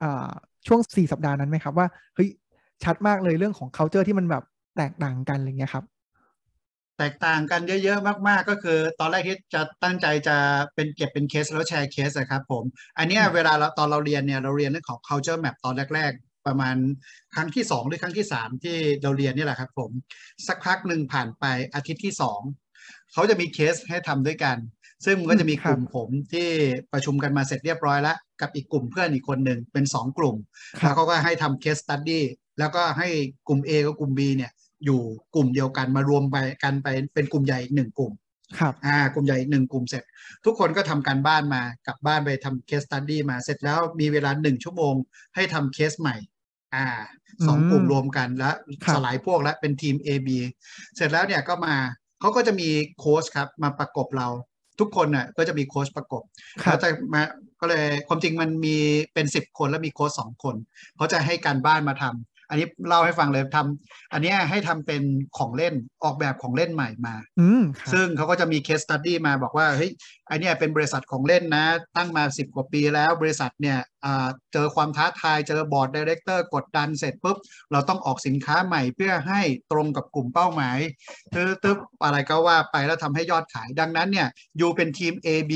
[0.04, 0.32] อ่า
[0.68, 2.30] ช่วงสี่สัปดาห์นั้นไหมครับว่าเฮ้ย
[2.84, 4.44] ชัดมากเลยเรื่องของ culture ที่มันแบบ
[4.78, 5.86] แตกต่างกันอะไรเงี้ยครับ
[6.98, 10.38] แตกต่างกันเยอะๆมากๆก็คือ ตอนแรกที่จะตั้งใจจะ
[10.76, 12.64] เป็นเก็บเป็นเคสแล้วแชร์เคสอะครับผม
[12.98, 16.76] อันเนี้ยเวลาเราตอนเราเรียนเนี่ยเราเรียนเรื่องของ culture map ตอนแรกๆประมาณ
[17.36, 19.92] ครั้งที่สองหรือครั้งที่สามที่เราเรียนนี่แหละครับผม
[20.48, 22.40] สักพักหนึ่งผ่านไปอาทิตย์ที่สอง
[23.14, 24.58] เขาจะมีเคสให้ทำด้วยกัน
[25.06, 26.48] ซึ่งมันก็จะมีอืมครับลุ่มผมที่
[26.94, 30.36] ประชุมกันมาเสร็จเรียบร้อยแล้ว กับอีกกลุ่มเพื่อนอีกคนหนึ่งเป็นสองกลุ่ม
[30.80, 32.26] ครัแล้วเขาก็ให้ทำ case study
[32.60, 33.08] แล้วก็ให้
[33.48, 34.52] กลุ่ม A กับกลุ่ม B เนี่ย
[34.86, 35.02] อยู่
[35.36, 38.14] กลุ่มเดียวกันมารวมไปกันไปเป็นกลุ่มใหญ่อีกหนึ่งกลุ่ม
[38.60, 40.04] ครับอ่ากลุ่มใหญ่อีกหนึ่งกลุ่มเสร็จ
[40.46, 44.94] ทุกคนก็ทำการบ้านมากลับบ้านไปทำ case study มาเสร็จแล้วมีเวลาหนึ่งชั่วโมง
[45.36, 46.16] ให้ทำเคสใหม่
[46.76, 46.86] อ่า
[47.48, 50.30] สองกลุ่มรวมกันแล้วครับสลายพวกแล้วเป็นทีม A B
[50.96, 51.76] เสร็จแล้วเนี่ยก็มา
[52.20, 54.28] เขาก็จะมีโค้ชครับมาประกบเรา
[54.80, 56.24] ทุกคนน่ะก็จะมีโค้ชประกบ
[56.64, 57.22] ครัเขาบจะมา
[57.62, 58.76] ก็เลยความจริงมันมี
[59.14, 60.56] เป็นสิบคนแล้วมีโค้ชสองคน
[60.96, 65.02] เขาจะให้การบ้านมาทำ อันนี้เล่าให้ฟังเลยทำอันเนี้ยให้ทำเป็น
[65.38, 69.92] ของเล่นออกแบบของเล่นใหม่มาอืมครับซึ่งเขาก็จะมี case study มาบอกว่าเฮ้ย
[70.28, 77.38] ไอเนี้ยเป็นบริษัทของเล่นนะ ตั้งมา 10 กว่าปีแล้วบริษัทเนี่ยอ่าเจอความท้าทายเจอ board director กดดันเสร็จปุ๊บ
[77.72, 80.78] เราต้องออกสินค้าใหม่เพื่อให้ตรงกับกลุ่มเป้าหมาย
[81.34, 84.28] ตึ๊บตึ๊บอะไรก็ว่าไปแล้วทำให้ยอดขายดังนั้นเนี่ย
[84.60, 85.54] you เป็นทีม A B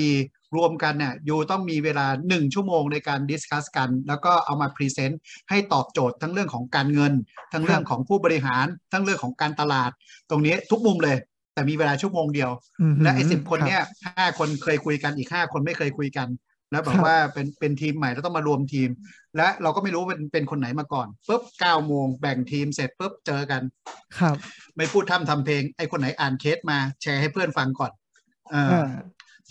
[0.55, 7.13] รวมกันเนี่ย you ต้องมีเวลา 1 ชั่วโมงในการ discuss กัน แล้วก็เอามา present ให้ตอบโจทย์ทั้งเรื่องของการเงิน
[7.53, 9.91] ทั้งเรื่องของผู้บริหาร ทั้งเรื่องของการตลาด
[10.29, 11.17] ตรงนี้ทุกมุมเลย
[11.53, 12.51] แต่มีเวลาชั่วโมงเดียว
[12.91, 13.83] มและไอ้สิบคนรับเนี่ย
[14.17, 16.27] ห้าคนเคยคุยกันอีกห้าคนไม่เคยคุยกัน
[16.71, 18.89] แล้วแบครับบว่าเป็นเป็นทีมใหม่แล้วต้องมารวมทีม
[19.37, 23.61] และเราก็ไม่รู้เป็นเป็นคนไหนมาก่อนปุ๊บเก้าโมงแบ่งทีมเสร็จปุ๊บเจอกัน
[24.19, 24.35] ครับ
[24.75, 27.91] ไม่พูดทำทำเพลงไอ้คนไหนอ่านเคสมาแชร์ให้เพื่อนฟังก่อน
[28.51, 28.91] เอออ่า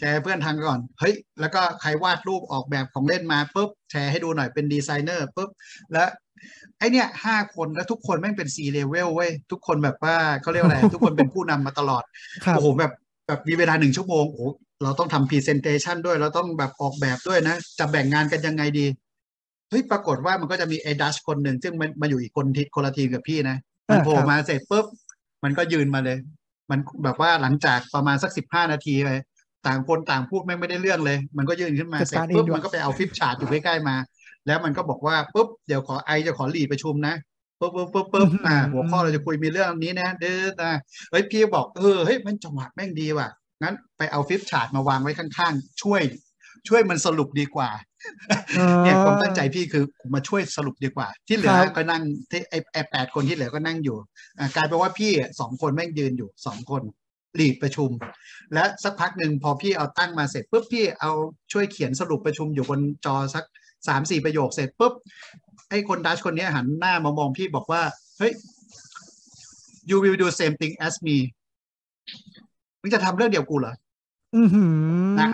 [0.00, 5.50] แชร์ให้เพื่อนทางก่อน เฮ้ย แล้วก็ใครวาดรูปออกแบบของเล่นมาปุ๊บ แชร์ให้ดูหน่อยเป็นดีไซเนอร์ปุ๊บ
[5.92, 6.08] แล้ว
[6.78, 12.02] ไอเนี่ยห้าคนแล้วทุกคนแม่งเป็น C level เว้ย ทุกคนแบบว่าเขาเรียกว่าอะไร ทุกคนเป็นผู้นำมาตลอด
[12.44, 12.92] ครับโอ้โหแบบ
[13.26, 14.42] แบบมีเวลาหนึ่งชั่วโมง โอ้โห
[14.82, 18.86] เราต้องทำ presentation ด้วย เราต้องแบบออกแบบด้วยนะ จะแบ่งงานกันยังไงดี
[19.70, 23.56] เฮ้ย ปรากฏว่ามันก็จะมีไอ้ดัชคนหนึ่ง ซึ่งมันมาอยู่อีกคนทิศคนละทีมกับพี่นะ
[23.90, 24.86] มันอ่าโผล่ครับมาเสร็จปุ๊บ
[25.44, 26.18] มันก็ยืนมาเลย
[26.70, 29.10] มันแบบว่าหลังจากประมาณสักสิบห้านาทีไป
[29.66, 33.96] ต่างคนต่างพูดแม่งไม่ได้เรื่องเลย มันก็ยืนขึ้นมาจัดการเองด้วยเสร็จปุ๊บมันก็ไปเอา flip chart อยู่ใกล้ๆมา
[34.46, 37.14] แล้วมันก็บอกว่าปุ๊บเดี๋ยวขอ I จะขอ lead ประชุมนะ
[37.60, 40.72] ปุ๊บปุ๊บปุ๊บปุ๊บอ่าหัวข้อเราจะคุยมีเรื่องนี้นะเด้อนะ
[41.10, 43.28] เฮ้ยพี่บอกเออเฮ้ยมันจังหวะแม่งดีว่ะ
[43.62, 46.02] งั้นไปเอาฟลิปชาร์ตมาวางไว้ข้างๆ ช่วย
[46.68, 47.70] ช่วยมันสรุปดีกว่า
[48.82, 53.96] เนี่ยความตั้งใจพี่คือมาช่วยสรุปดีกว่า ที่เหลือครับก็นั่งที่ไอ้ไอ้แปดคนที่เหลือก็นั่งอยู่
[54.38, 56.99] อ่ากลายเป็นว่าพี่สองคนแม่งยืนอยู่สองคนห
[57.38, 57.90] ลีดประชุม
[58.54, 61.12] และสักพักหนึ่งพอพี่เอาตั้งมาเสร็จปุ๊บพี่เอา
[61.52, 63.44] ช่วยเขียนสรุปประชุมอยู่บนจอสัก
[63.88, 64.92] สามสี่ประโยคเสร็จปุ๊บ
[65.70, 67.82] ไอ้คนดัชคนเนี้ยหันหน้ามามองพี่บอกว่า
[68.18, 68.32] เฮ้ย
[69.90, 71.16] you will do same thing as me
[72.80, 73.74] มึงจะทำเรื่องเดียวกูเหรอ
[74.36, 75.28] อือหือนะ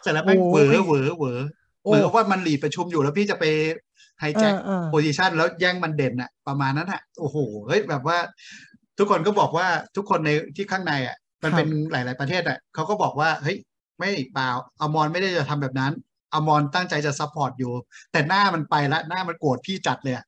[0.00, 1.40] เสร็จแล้วแม่งโอ้เหวอยเหวอเหวอ
[1.82, 3.44] โอ้เหมือนกับว่ามันหลีดประชุมอยู่แล้วพี่จะไป
[4.20, 7.36] ไฮแจ็คอ่าโพซิชันแล้วแย่งมันเด่นอะประมาณนั้นอะโอ้โห
[7.66, 8.18] เฮ้ยแบบว่า
[8.98, 13.58] ทุกคนก็บอกว่าทุกคนในที่ข้างในอะมันครับเป็นหลาย ๆประเทศอะเขาก็บอกว่าเฮ้ย
[13.98, 15.92] ไม่เปล่าอมรไม่ได้จะทำแบบนั้น
[16.34, 17.72] อมรตั้งใจจะ support อยู่
[18.12, 20.24] แต่หน้ามันไปละหน้ามันโกรธพี่จัดเลยอะ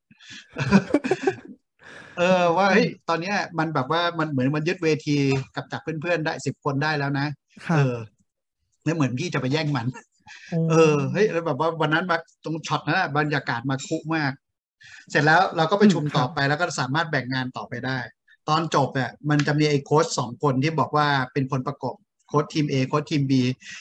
[2.18, 5.16] เออว่าเฮ้ยตอนเนี้ยมันแบบว่ามันเหมือนมันยึดเวที
[5.56, 7.26] กับจากเพื่อนๆได้สิบคนได้แล้วนะ
[7.66, 7.96] ครับเออ
[8.84, 9.86] แล้วเหมือนพี่จะไปแย่งมัน
[10.50, 14.32] โอ้เออเฮ้ยแล้วแบบว่าวันนั้นมาตรงช็อตนั้นอะบรรยากาศมาคุมาก
[15.10, 17.98] เสร็จแล้วเราก็ประชุมต่อไปแล้วก็สามารถแบ่งงานต่อไปได้
[18.48, 21.94] ตอนจบเนี่ยมันจะมีไอ้โค้ชสองคนที่บอกว่าเป็นคนประกบ
[22.28, 23.32] โค้ชทีม A โค้ชทีม B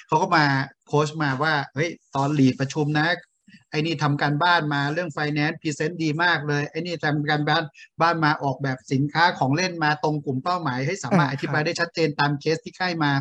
[0.08, 0.46] เขาก็มา
[0.88, 3.08] โค้ชมาว่าเฮ้ยตอน lead ประชุมนะ
[3.72, 7.64] ไอ้นี่ทำการบ้านมาเรื่อง finance present ดีมากเลย ไอ้นี่ทำการบ้าน
[8.02, 13.12] บ้านมาออกแบบสินค้าของเล่นมาตรงกลุ่มเป้าหมายให้สามารถอธิบายได้ชัดเจนตามเคสที่ให้มา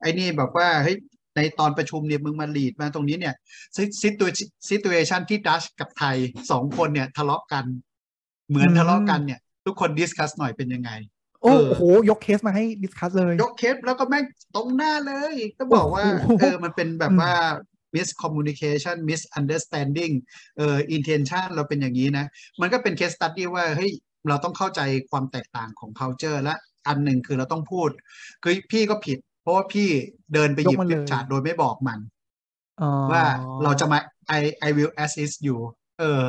[0.00, 0.96] ไอ้นี่แบบว่าเฮ้ย
[1.36, 3.34] ในตอนประชุมเนี่ยมึงมา lead มาตรงนี้เนี่ย
[4.00, 6.16] situ situation ที่ดัชกับไทย
[6.50, 7.64] สองคนเนี่ยทะเลาะกัน
[8.48, 10.90] เหมือนทะเลาะกันเนี่ย ทุกคน discuss หน่อยเป็นยังไง
[11.42, 14.24] โอ้เออโห ยกเคสมาให้ discuss เลย ยกเคสแล้วก็แม่ง
[14.54, 17.32] ตรงหน้าเลย ก็บอกว่าโอ้โหเออมันเป็นแบบว่า
[17.94, 20.14] miscommunication misunderstanding
[20.56, 22.26] เอ่อ intention เราเป็นอย่างนี้นะ
[22.60, 23.92] มันก็เป็น case study ว่าเฮ้ย
[24.28, 26.54] เราต้องเข้าใจความแตกต่างของ culture และ
[26.86, 27.90] อันหนึ่งคือเราต้องพูด
[28.42, 29.88] คือพี่ก็ผิด เพราะว่าพี่
[30.34, 31.98] เดินไปหยิบยกมันเลยโดยไม่บอกมัน
[32.82, 33.24] อ๋อว่า
[33.62, 33.98] เราจะมา
[34.38, 35.56] I I will assist you
[35.98, 36.22] เออ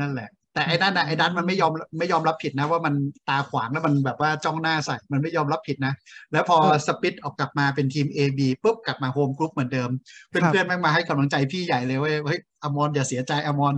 [0.00, 2.94] นั่นแหละ แต่ไอ้นั่นนะไอ้ดันมันไม่ยอมไม่ยอมรับผิดนะ ว่ามัน
[3.28, 5.94] ตาขวางแล้วมันแบบว่าจ้องหน้าใส่มันไม่ยอมรับผิดนะ
[6.32, 6.56] แล้วพอ
[6.86, 9.90] split ออกกลับมาเป็นทีม A B ปุ๊บกลับมา home group เหมือนเดิม
[10.28, 13.74] เพื่อนๆแม่งมาให้กำลังใจพี่ใหญ่เลยเว้ยเฮ้ยอมรอย่าเสียใจอมร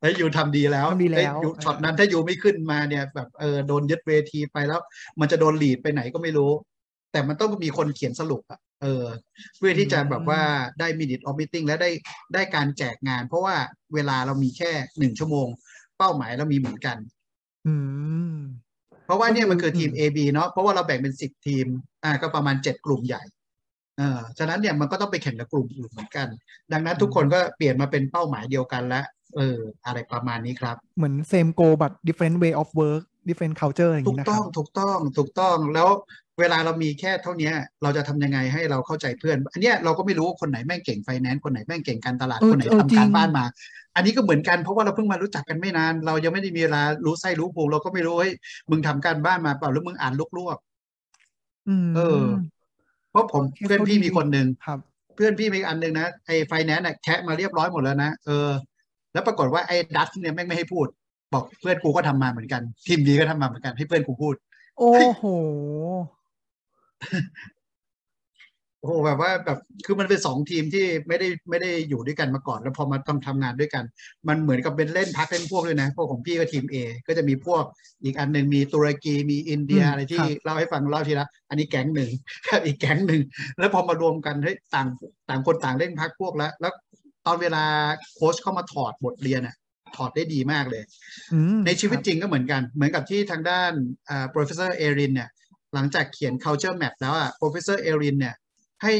[0.00, 4.80] เฮ้ยอยู่ทำดีแล้วทำดีแล้วเฮ้ยอยู่ช็อตนั้นถ้าอยู่ไม่ขึ้นมาเนี่ย แบบเออโดนยึดเวทีไปแล้ว
[5.20, 6.50] มันจะโดน lead ไปไหนก็ไม่รู้
[7.12, 9.06] แต่มันต้องมีคนเขียนสรุปอะเออ
[9.56, 10.40] เพื่อที่จะแบบว่า
[10.78, 11.90] ได้ minute of meeting และได้
[12.34, 13.56] ได้การแจกงาน เพราะว่า
[13.94, 15.48] เวลาเรามีแค่หนึ่งชั่วโมง
[15.98, 16.96] เป้าหมายเรามีเหมือนกัน
[17.66, 17.74] อื
[18.32, 18.38] ม
[19.04, 21.66] เพราะว่าเนี่ยก็คือมันคือทีมอืม A B เนาะเพราะว่าเราแบ่งเป็นสิบทีม
[22.04, 23.22] อ่า ก็ประมาณเจ็ดกลุ่มใหญ่
[23.98, 26.28] เออฉะนั้นเนี่ยมันก็ต้องไปแข่งกับกลุ่มอื่นเหมือนกัน
[26.72, 29.04] ดังนั้นทุกคนก็เปลี่ยนมาเป็นเป้าหมายเดียวกันแล้ว
[29.36, 35.88] เอออะไรประมาณนี้ครับ เหมือน same goal but different way of work different culture อย่างถูนี้กนะคต้รัอบงถูกต้องถูกต้องแล้ว
[36.40, 37.50] เวลาเรามีแค่เท่านี้
[37.82, 43.44] เราจะทำยังไงให้เราเข้าใจเพื่อน อันเนี้ยเราก็ไม่รู้ว่าคนไหนแม่งเก่งไฟแนนซ์คนไหนแม่งเก่งการตลาดเออคนไหนเออทำจริกางรบ้านมา
[43.96, 48.32] อันนี้ก็เหมือนกันเพราะว่าเราเพิ่งมารู้จักกันไม่นาน เรายังไม่ได้มีเวลารู้ไส้รู้พุงเราก็ไม่รู้เฮ้ย
[48.70, 50.58] มึงทำการบ้านมาเปล่าหรือมึงอ่านลวก
[51.68, 54.78] อืมเออๆเพราะผมโอเคเพื่อนพี่เขาดีมีคนหนึ่งครับ
[55.14, 58.50] เพื่อนพี่มีอันหนึ่งนะไอ้ไฟแนนซ์น่ะแคะมาเรียบร้อยหมดแล้วนะเออ
[59.12, 60.86] แล้วปรากฏว่าไอ้ดัตเนี่ยแม่งไม่ให้พูด
[61.32, 64.34] บอกเพื่อนกูก็ทำมาเหมือนกัน ทีมดีก็ทำมาเหมือนกันให้เพื่อนกูพูด
[64.78, 65.24] โอ้โห
[68.80, 73.84] โอ้โหแบบว่าแบบคือมันเป็นสองทีมที่ไม่ได้ไม่ได้อยู่ด้วยกันมาก่อน แล้วพอมาทำทำงานด้วยกัน
[74.28, 77.62] มันเหมือนกับเป็นเล่นพักเล่นพวกเลยนะ พวกของพี่ก็ทีม A ก็จะมีพวก
[78.04, 82.10] อีกอันหนึ่งมีตุรกีมีอินเดียอืมอะไรที่ครับเล่าให้ฟังเล่าทีละอันนี้แก๊งหนึ่ง
[82.66, 83.22] อีกแก๊งหนึ่ง
[83.58, 84.88] แล้วพอมารวมกันเฮ้ยต่าง
[85.28, 86.72] ต่างคนต่างเล่นพักพวกแล้ว แล้ว
[87.26, 87.64] ตอนเวลา
[88.14, 89.54] โค้ชเข้ามาถอดบทเรียนอะ
[89.96, 90.82] ถอดได้ดีมากเลย
[91.32, 93.72] อืมในชีวิตครับจริงก็เหมือนกัน เหมือนกับที่ทางด้าน
[94.08, 95.30] อ่า professor เอรินเนี่ย
[95.74, 98.34] หลังจากเขียน culture map แล้วอะ professor เอรินเนี่ย
[98.82, 98.92] ให้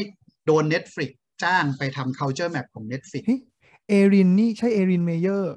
[0.45, 1.11] โดน Netflix
[1.43, 3.41] จ้างไปทำ culture map ของ Netflix เฮ้ย
[3.89, 5.53] เอรินนี่ใช่เอรินเมเยอร์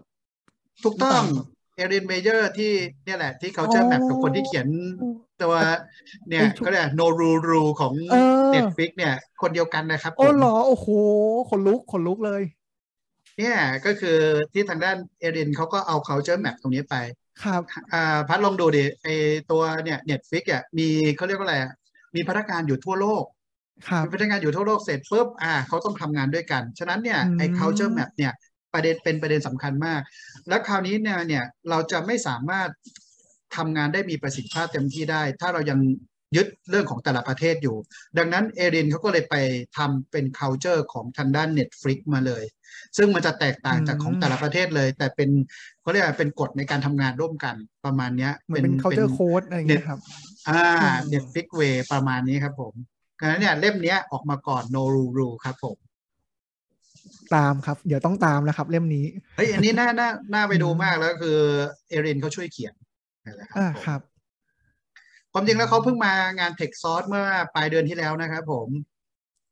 [0.84, 1.46] ถูกต้องหรือเปล่าครับ
[1.76, 2.72] เอรินเมเยอร์ที่
[3.04, 4.68] เนี่ยแหละ ที่ culture map กับคนที่เขียน
[5.40, 5.54] ตัว
[6.28, 8.16] เนี่ยไอ้ชุก็เรียก no rules rules ของเอ
[8.50, 10.86] อ Netflix เนี่ย คนเดียวกันนะครับผโอ้มเหรอ โอ้โห
[11.50, 12.42] ขนลุกขนลุกเลย
[13.38, 14.18] เนี่ยก็คือ
[14.52, 16.96] ที่ทางด้านเอรินเขาก็เอา culture map ตรงนี้ไป
[17.40, 19.08] ครับอ่าพัดลองดูดิไอ
[19.50, 21.72] ตัวเนี่ย Netflix อะมีเขาเรียกว่าอะไรอะ
[22.14, 23.24] มีพนักงานอยู่ทั่วโลก
[23.88, 28.32] ครับมีพนักงานอยู่ทั่วโลกเสร็จปุ๊บอ่าเขาต้องทำงานด้วยกัน ฉะนั้นเนี่ยไอ้อืม culture map เนี่ย
[28.72, 30.00] ประเด็นเป็นประเด็นสำคัญมาก
[30.48, 32.68] แล้วคราวนี้เนี่ยเนี่ยเราจะไม่สามารถ
[33.56, 35.78] ทำงานได้มีประสิทธิภาพเต็มที่ได้ ถ้าเรายัง
[36.36, 37.76] ยึดเรื่องของแต่ละประเทศอยู่
[38.18, 39.36] ดังนั้นเอรินเขาก็เลยไป
[39.76, 42.44] ทำเป็น culture ของทางด้าน Netflix มาเลย
[42.96, 45.30] ซึ่งมันจะแตกต่างจากของแต่ละประเทศเลย แต่เป็น
[45.82, 50.00] เขาเรียกว่าเป็นกฎในการทำงานร่วมกันประมาณเนี้ยเหมือนเป็น culture code อะไรอย่างเงี้ยครับ
[50.48, 52.74] อ่าอืม Netflix way ประมาณนี้ครับผม
[53.20, 55.76] ดังนั้นเนี่ยเล่มเนี้ยออกมาก่อน no rule rule ครับผม
[57.34, 61.38] ตามครับ เดี๋ยวต้องตามแล้วครับ เล่มนี้เฮ้ยอันนี้น่าน่าน่าไปดูอืมมากแล้วคือ
[61.88, 62.74] เอรินเขาช่วยเขียน
[63.24, 64.00] นั่นแหละครับอ่าผมครับ
[65.32, 68.68] ความจริงแล้วเขาเพิ่งมางาน Tech Source เมื่อปลายเดือนที่แล้วนะครับผม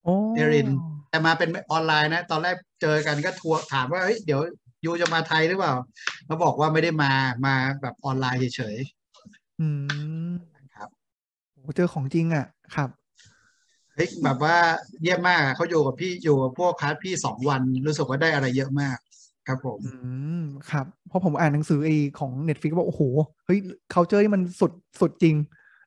[0.05, 0.69] โอ้เอริน
[1.11, 4.41] แต่มาเป็นออนไลน์นะ ตอนแรกเจอกันก็ทัวร์ถามว่าเฮ้ยเดี๋ยว
[4.85, 5.75] ยูจะมาไทยหรือเปล่า
[6.27, 7.13] เขาบอกว่าไม่ได้มา
[7.47, 8.77] มาแบบออนไลน์เฉย
[9.61, 9.69] อื
[10.31, 10.89] มๆครับ
[11.53, 12.89] โอ้เจอของจริงอะ ครับ
[13.95, 14.57] เฮ้ยแบบว่า
[15.03, 18.99] เยี่ยมมากอะเขาอยู่กับพี่อยู่กับพวกคลาสพี่สองวันรู้สึกว่าได้อะไรเยอะมาก
[19.47, 19.93] ครับผม อื
[20.41, 23.03] มครับเพราะผมอ่านหนังสือไอของ Netflix บอกโอ้โห
[23.47, 23.59] เฮ้ย
[23.93, 25.35] culture นี่มันสุดสุดจริง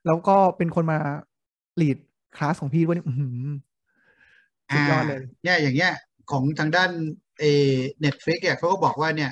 [0.05, 0.99] แล้วก็เป็นคนมา
[1.81, 1.97] lead
[2.35, 3.49] คลาสของพี่ด้วยนี่อื้อหือ
[4.73, 5.93] สุดยอดเลยเนี่ยอย่างเงี้ย
[6.31, 6.91] ของทางด้าน
[7.39, 7.45] เอ
[8.03, 9.31] Netflix เนี่ยเขาก็บอกว่าเนี่ย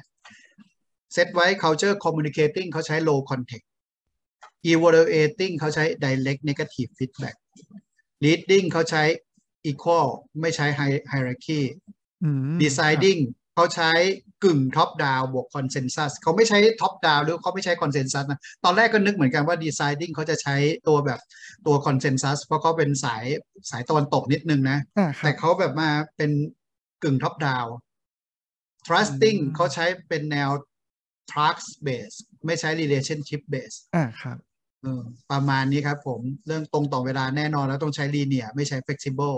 [1.13, 3.67] เซตไว้ culture communicating เขาใช้ low context
[4.71, 7.35] evaluating เขาใช้ direct negative feedback
[8.23, 9.03] leading เขาใช้
[9.69, 10.07] equal
[10.41, 11.61] ไม่ใช้ hi- hierarchy
[12.23, 13.19] อืม deciding
[13.55, 13.91] เขาใช้
[14.43, 20.55] กึ่ง top down บวก consensus เขาไม่ใช้ top down หรือเขาไม่ใช้ consensus นะ ตอนแรกก็นึกเหมือนกันว่า deciding เขาจะใช้
[20.87, 21.19] ตัวแบบ
[21.67, 23.23] ตัว consensus เพราะเขาเป็นสาย
[23.71, 26.31] สายตะวันตกนิดนึงนะอ่าครัแต่บเขาแบบมาเป็น
[27.03, 27.69] กึ่ง top down
[28.87, 30.49] trusting อืมเขาใช้เป็นแนว
[31.31, 34.37] trust base ไม่ใช้ relationship base อ่าครับ
[34.83, 35.01] เออ
[35.31, 39.37] ประมาณนี้ครับผมเรื่องตรงต่อเวลาแน่นอนแล้วต้องใช้ linear ไม่ใช้ flexible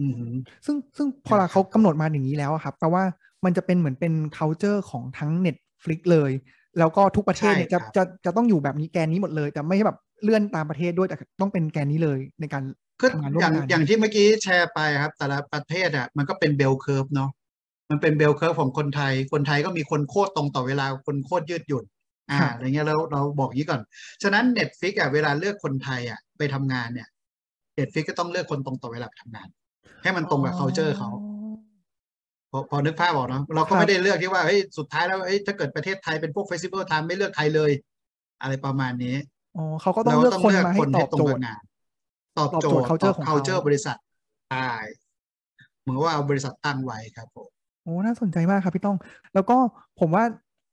[0.00, 0.34] อือหือ
[0.66, 3.04] ซึ่งซึ่งพอนะครับเขากำหนดมาอย่างนี้แล้วอะครับแปลว่า
[3.44, 6.30] มันจะเป็นเหมือนเป็น culture ของทั้ง Netflix เลย
[6.78, 12.62] แล้วก็ทุกประเทศเนี่ยใช่จะครับจะจะต้องอยู่แบบนี้แกนนี้หมดเลย แต่ไม่ใช่แบบเลื่อนตามประเทศด้วยแต่ต้องเป็นแกนนี้เลยในการ
[13.00, 17.30] คือทำงานร่วอมย่างกันอย่างที่เมื่อกี้แชร์ไปครับ แต่ละประเทศอะมันก็เป็น bell curve เนาะ
[17.90, 21.84] มันเป็น bell curve ของคนไทย คนไทยก็มีคนโคตรตรงต่อเวลาคนโคตรยืดหยุ่น
[22.30, 23.80] อ่าครับอะไรเงี้ยเราเราบอกอย่างนี้ก่อน
[24.22, 27.08] ฉะนั้น Netflix อะเวลาเลือกคนไทยอะไปทำงานเนี่ย
[27.78, 29.48] Netflix ก็ต้องเลือกคนตรงต่อเวลาไปทำงาน
[30.02, 31.10] ให้มันตรงกับ culture เขา
[32.52, 37.72] พอพอนึกภาพออกเนาะเราก็ครับไม่ได้เลือกที่ว่าเฮ้ยสุดท้ายแล้วเฮ้ยถ้าเกิดประเทศไทยเป็นพวกเฟสติวัลไทม์ไม่เลือกใครเลย
[38.42, 39.16] อะไรประมาณนี้
[39.56, 41.62] อ๋อเขาก็ต้องเราเลือกต้องคนเลือกมาคให้นตให้อบตรงโจกัทบย์งาน
[42.38, 43.96] ตอบตอบโจโจททย์ย์ culture ตอบของเขา culture บริษัท
[44.50, 44.70] ใช่
[45.80, 47.48] เหมือนว่าเอาบริษัทตั้งไว้ครับผม
[47.82, 48.96] โอ้น่าสนใจมากครับพี่ต้อง
[49.34, 49.56] แล้วก็
[50.00, 50.24] ผมว่า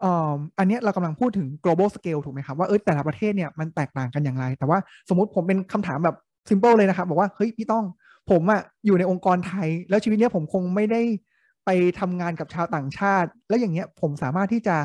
[0.01, 4.77] เอ่ออันเนี้ยเรากำลังพูดถึง global scale ถูกไหมครับ ว่าเออแต่ละประเทศเนี่ยมันแตกต่างกันอย่างไร แต่ว่า
[5.09, 6.15] สมมติผมเป็นคำถามแบบ
[6.49, 7.85] simple เลยนะครับ บอกว่า เฮ้ย พี่ต้อง
[8.31, 11.01] ผมอะอยู่ในองค์กรไทย แล้วชีวิตเนี้ยผมคงไม่ได้
[11.71, 14.77] ไปทำงานกับชาวต่างชาติ แล้วอย่างเงี้ยผมสามารถที่จะ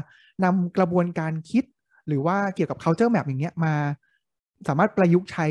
[0.44, 1.64] นำกระบวนการคิด
[2.08, 3.74] หรือว่าเกี่ยวกับ culture map อย่างเงี้ยมา
[4.68, 5.46] สามารถประยุกต์ใช้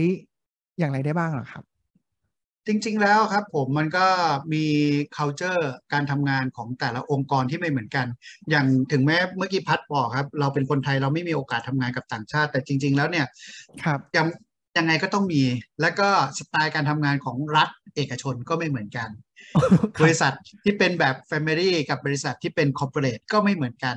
[0.79, 1.63] อย่างไรได้บ้างเหรอครับ
[2.67, 4.07] จริง ๆ แล้วครับผมมันก็
[4.53, 4.65] มี
[5.17, 5.61] culture
[5.93, 8.07] การทำงานของแต่ละองค์กรที่ไม่เหมือนกัน
[8.49, 13.25] อย่างถึงแม้เมื่อกี้พัดบอกครับ เราเป็นคนไทยเราไม่มีโอกาสทำงานกับต่างชาติ แต่จริง ๆ แล้วเนี่ย
[13.83, 14.27] ครับอย่าง
[14.77, 15.41] ยังไงก็ต้องมี
[15.81, 19.09] แล้วก็สไตล์การทำงานของรัฐเอกชนก็ไม่เหมือนกัน
[20.01, 23.95] บริษัทที่เป็นแบบ Family กับบริษัทที่เป็น Corporate ก็ไม่เหมือนกัน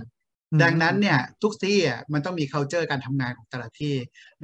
[0.62, 3.94] ดังนั้นเนี่ยทุกที่อะมันต้องมี culture การทำงานของแต่ละที่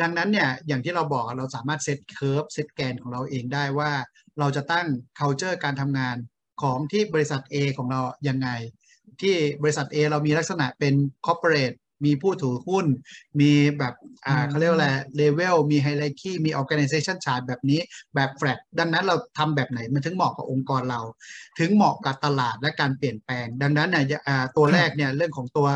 [0.00, 3.92] ดังนั้นเนี่ยอย่างที่เราบอกเราสามารถ set curve set แกนของเราเองได้ว่า
[4.38, 4.86] เราจะตั้ง
[5.18, 6.16] culture การทำงาน
[6.62, 8.48] ของที่บริษัท A ของเรายังไง
[9.20, 10.94] ที่บริษัท A เรามีลักษณะเป็น
[11.26, 12.86] corporate มีผู้ถือหุ้น
[13.40, 13.94] มีแบบ
[14.26, 17.80] อ่าเขาเรียกว่าอะไรเลเวลมีไฮไลคีมี organization chart แบบนี้
[18.14, 21.00] แบบแฟลตดังนั้นเราทำแบบไหนมันถึงเหมาะกับองค์กรเรา
[21.58, 25.68] ถึงเหมาะกับตลาดและการเปลี่ยนแปลง ดังนั้นเนี่ยอ่าตัวแรกเนี่ยเรื่องของตัว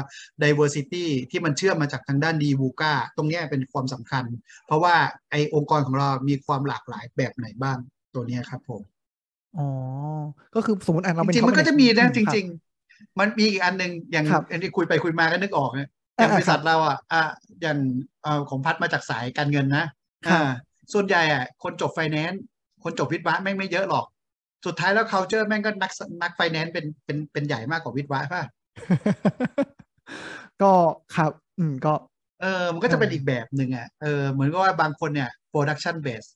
[0.42, 4.24] diversity ที่มันเชื่อมมาจากทางด้านดีบูกาตรงเนี้ยเป็นความสำคัญ
[4.66, 4.94] เพราะว่า
[5.30, 7.78] ไอองค์กรของเรามีความหลากหลายแบบไหนบ้าง
[8.14, 8.82] ตัวเนี้ยครับผม
[9.58, 9.68] อ๋อ
[10.54, 17.22] ก็คือสมมติอะเราจเป็นริงๆมันก็จะมีนะจริงๆๆมันมีอีกอันหนึ่งอย่างครับอันที่คุยไปคุยมาก็นึกออกนะ อย่างอ่าบริษัทเราอะอะ
[17.62, 17.78] อย่าง
[18.22, 19.84] เอ่อของพัดมาจากสายการเงินนะ
[20.26, 20.50] ครับอ่า
[20.92, 22.42] ส่วนใหญ่อะคนจบไฟแนนซ์
[22.84, 24.06] คนจบวิทย์วะแม่งไม่เยอะหรอก
[24.66, 28.42] สุดท้ายแล้ว culture แม่งก็นักนักไฟแนนซ์เป็นเป็นเป็นใหญ่มากกว่าวิทย์วะป่ะ
[30.62, 30.72] ก็
[31.16, 31.94] ครับ อืมก็
[32.42, 36.28] เออ มันก็จะเป็นเอออีอีกแบบหนึ่งอะเออเหมือนกับว่าบางคนเนี่ย production base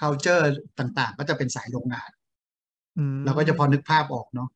[0.00, 0.44] culture
[0.78, 2.10] ต่างๆ ก็จะเป็นสายโรงงาน
[2.98, 4.48] อืมเราก็จะพอนึกภาพออกเนาะ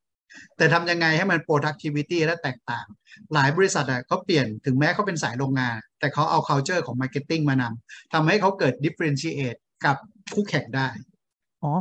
[0.57, 2.85] แต่ทำยังไงให้มัน productivity และแตกต่าง
[3.33, 9.95] หลายบริษัทอะเขาเปลี่ยนถึงแม้เขาเป็นสายโรงงาน แต่เขาเอา culture ของ marketing มานำทำให้เขาเกิด differentiate กับ
[10.33, 10.87] คู่แข่งได้
[11.63, 11.71] อ๋อ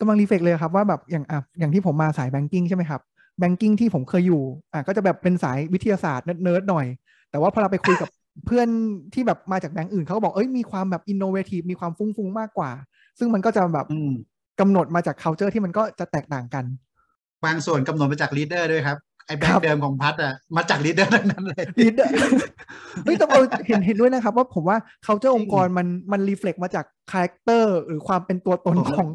[0.00, 3.00] กำลัง reflect เลยครับว่าแบบอย่างอะอย่างที่ผมมาสาย banking ใช่ไหมครับ
[3.38, 6.86] banking ที่ผมเคยอยู่อะก็จะแบบเป็นสายวิทยาศาสตร์เนิร์ดๆหน่อย
[7.30, 8.08] แต่ว่าพอเราไปคุยกับ
[8.46, 8.68] เพื่อน
[9.14, 12.70] ที่แบบมาจากแบงก์อื่นเขาก็บอกเอ้ยมีความแบบ innovative มีความฟุ้งๆมากกว่า
[13.18, 14.10] ซึ่งมันก็จะแบบอืม
[14.60, 16.64] กำหนดมาจาก culture ที่มันก็จะแตกต่างกัน
[17.44, 22.12] บางส่วนกำหนดมาจาก leader ด้วยครับไอ้แบงก์ครัค์บเดิมของพัดอะมาจาก leader ทั้งนั้นเลย leader
[23.04, 29.08] เฮ้ยแต่เราเห็นเห็นด้วยนะครับ ว่าผมว่า culture จริงองค์กรมันมัน reflect มาจาก character หรือความเป็นตัวตนโอ้โหของ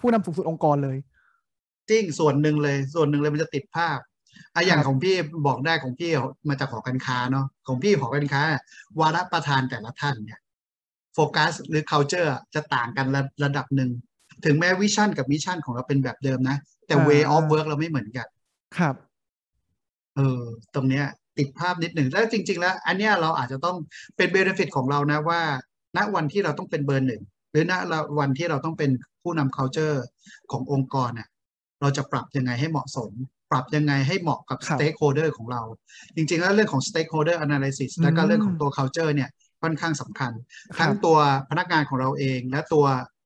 [0.00, 0.96] ผู้นำสูงสุดองค์กรเลย
[1.90, 3.98] จริงส่วนหนึ่งเลย ส่วนหนึ่งเลยมันจะติดภาพ
[4.54, 5.16] อะอย่างครับของพี่
[5.46, 6.10] บอกได้ของพี่
[6.48, 8.42] มาจากหอการค้าเนาะของพี่หอการค้า
[9.00, 10.40] วาระประธานแต่ละท่านเนี่ย
[11.14, 13.90] โฟกัสหรือ culture จะต่างกันระระดับหนึ่ง
[14.44, 16.56] ถึงแม้ vision กับ mission ของเราเป็นแบบเดิมนะ
[16.90, 18.26] แต่ way of work เราไม่เหมือนกัน
[18.78, 18.94] ครับ
[20.16, 20.42] เออ
[20.74, 21.04] ตรงเนี้ย
[21.38, 23.76] ติดภาพนิดหนึ่งแล้วจริง ๆ แล้ว อันเนี้ยเราอาจจะต้อง
[24.16, 25.40] เป็นเบนฟิตของเรานะว่า
[25.96, 27.72] ณวันที่เราต้องเป็นเบอร์หนึ่งหรือณ
[28.18, 28.90] วันที่เราต้องเป็น
[29.22, 29.98] ผู้นำ culture
[30.50, 31.28] ขององค์กรเนี่ย
[31.80, 33.10] เราจะปรับยังไงให้เหมาะสม
[33.50, 35.62] ปรับยังไงให้เหมาะกับครับ stakeholder ของเรา
[36.16, 39.30] จริง ๆ แล้วเรื่องของ stakeholder analysis แล้วก็เรื่องของตัว culture เนี่ย
[39.62, 40.32] ค่อนข้างสำคัญ
[40.78, 41.18] ทั้งตัว
[41.50, 42.84] พนักงานของเราเองและตัว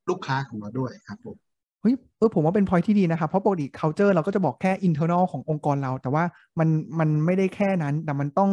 [0.08, 1.36] ลูกค้าของเราด้วยครับผม
[1.84, 6.24] เฮ้ยเออผมว่าเป็น point ที่ดีนะครับ เพราะปกติ culture เราก็จะบอกแค่ internal ขององค์กรเรา แต่ว่า
[6.58, 6.68] มัน
[6.98, 8.50] มันไม่ได้แค่นั้น แต่มันต้อง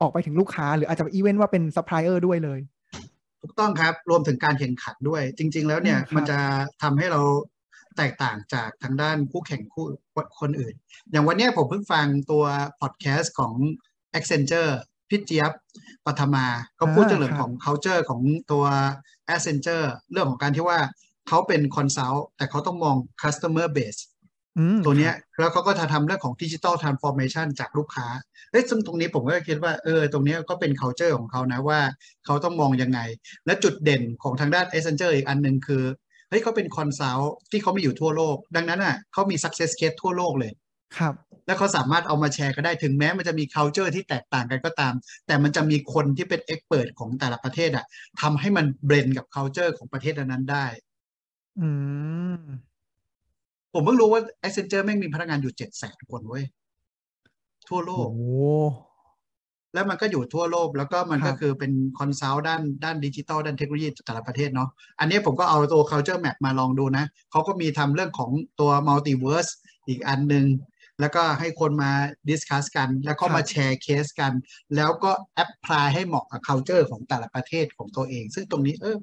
[0.00, 2.60] ออกไปถึงลูกค้า หรืออาจจะอีเวนต์ว่าเป็น supplier ด้วยเลย
[3.42, 6.38] ถูกต้องครับ รวมถึงการแข่งขันด้วย จริง ๆ แล้วเนี่ยอืมครับมันจะ
[6.82, 7.20] ทำให้เรา
[7.96, 9.86] แตกต่างจากทางด้านคู่แข่งคู่
[10.40, 10.74] คนอื่น
[11.10, 12.44] อย่างวันเนี้ยผมเพิ่งฟังตัว
[12.80, 13.54] พอดแคสต์ของ
[14.18, 14.72] Accenture
[15.08, 15.52] พี่เจี๊ยบ
[16.06, 18.20] ปัทมาเขาพูดถึงเรื่องของ culture ของ
[18.52, 18.64] ตัว
[19.34, 20.78] Accenture เรื่องของการที่ว่า
[21.28, 24.00] เขาเป็น consult แต่เขาต้องมอง customer base
[24.58, 28.06] อืมตัวเนี้ยแล้วเขาก็จะทำเรื่องของดิจิ t a ลทรานส์ฟอร์เมชันจากลูกค้า
[28.50, 31.80] เอ้ยซึ่งตรงนี้ผมก็คิดว่าเออตรงเนี้ยก็เป็น culture ของเขานะว่า
[32.24, 33.00] เขาต้องมองยังไง
[33.46, 35.84] และจุดเด่นของทางด้าน Accenture อีกอันหนึ่งคือ
[36.28, 40.52] เฮ้ยเขาเป็น consult ที่เขามีอยู่ทั่วโลก ดังนั้นอะเขามี success case ทั่วโลกเลย
[40.98, 41.14] ครับ
[41.46, 44.94] แล้วเขาสามารถเอามาแชร์ก็ได้ถึงแม้มันจะมี culture ที่แตกต่างกันก็ตาม
[45.26, 47.86] แต่มันจะมีคนที่เป็น expert ของแต่ละประเทศอะ
[48.20, 50.66] ทำให้มัน blend กับ culture ของประเทศนั้นๆได้
[51.58, 51.68] อื
[52.40, 52.42] ม
[53.72, 56.44] ผมเพิ่งรู้ว่า Accenture แม่งมีพนักงานอยู่เจ็ดแสนคนเว้ย
[57.68, 58.20] ทั่วโลก โอ้โห
[59.74, 64.68] แล้วมันก็อยู่ทั่วโลก แล้วก็มันก็ครับคือเป็น consult ด้านด้านดิจิตอลด้านเทคโนโลยีแต่ละประเทศเนาะ
[65.00, 69.50] อันนี้ผมก็เอาตัว culture map มาลองดูนะ เขาก็มีทำเรื่องของตัว multiverse
[69.88, 70.46] อีกอันหนึ่ง
[71.00, 71.92] แล้วก็ให้คนมา
[72.28, 74.32] discuss กัน แล้วก็มาแชร์เคสกัน
[74.76, 78.96] แล้วก็ apply ให้เหมาะกับ culture ของแต่ละประเทศของตัวเอง ซึ่งตรงนี้เออ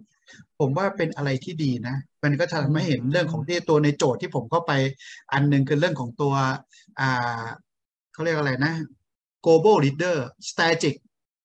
[0.59, 4.71] ผมว่าเป็นอะไรที่ดีนะ มันก็ทำให้เห็นเรื่องของที่ตัวในโจทย์ที่ผมเข้าไป
[5.33, 6.33] อันหนึ่งคือเรื่องของตัว
[6.99, 7.43] อ่า
[8.13, 8.73] เขาเรียกอะไรนะ
[9.45, 10.17] global leader
[10.49, 10.95] strategic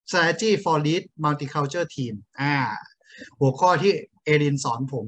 [0.09, 2.55] strategy for lead multicultural team อ่า
[3.39, 3.93] หัวข้อที่
[4.25, 5.07] เอรินสอนผม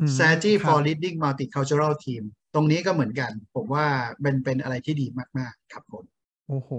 [0.00, 2.22] อืม strategy ครับ for leading multicultural team
[2.54, 3.86] ตรงนี้ก็เหมือนกัน ผมว่า
[4.20, 5.06] เป็นเป็นอะไรที่ดี
[5.38, 6.04] มาก ๆ ครับผม
[6.48, 6.70] โอ้โห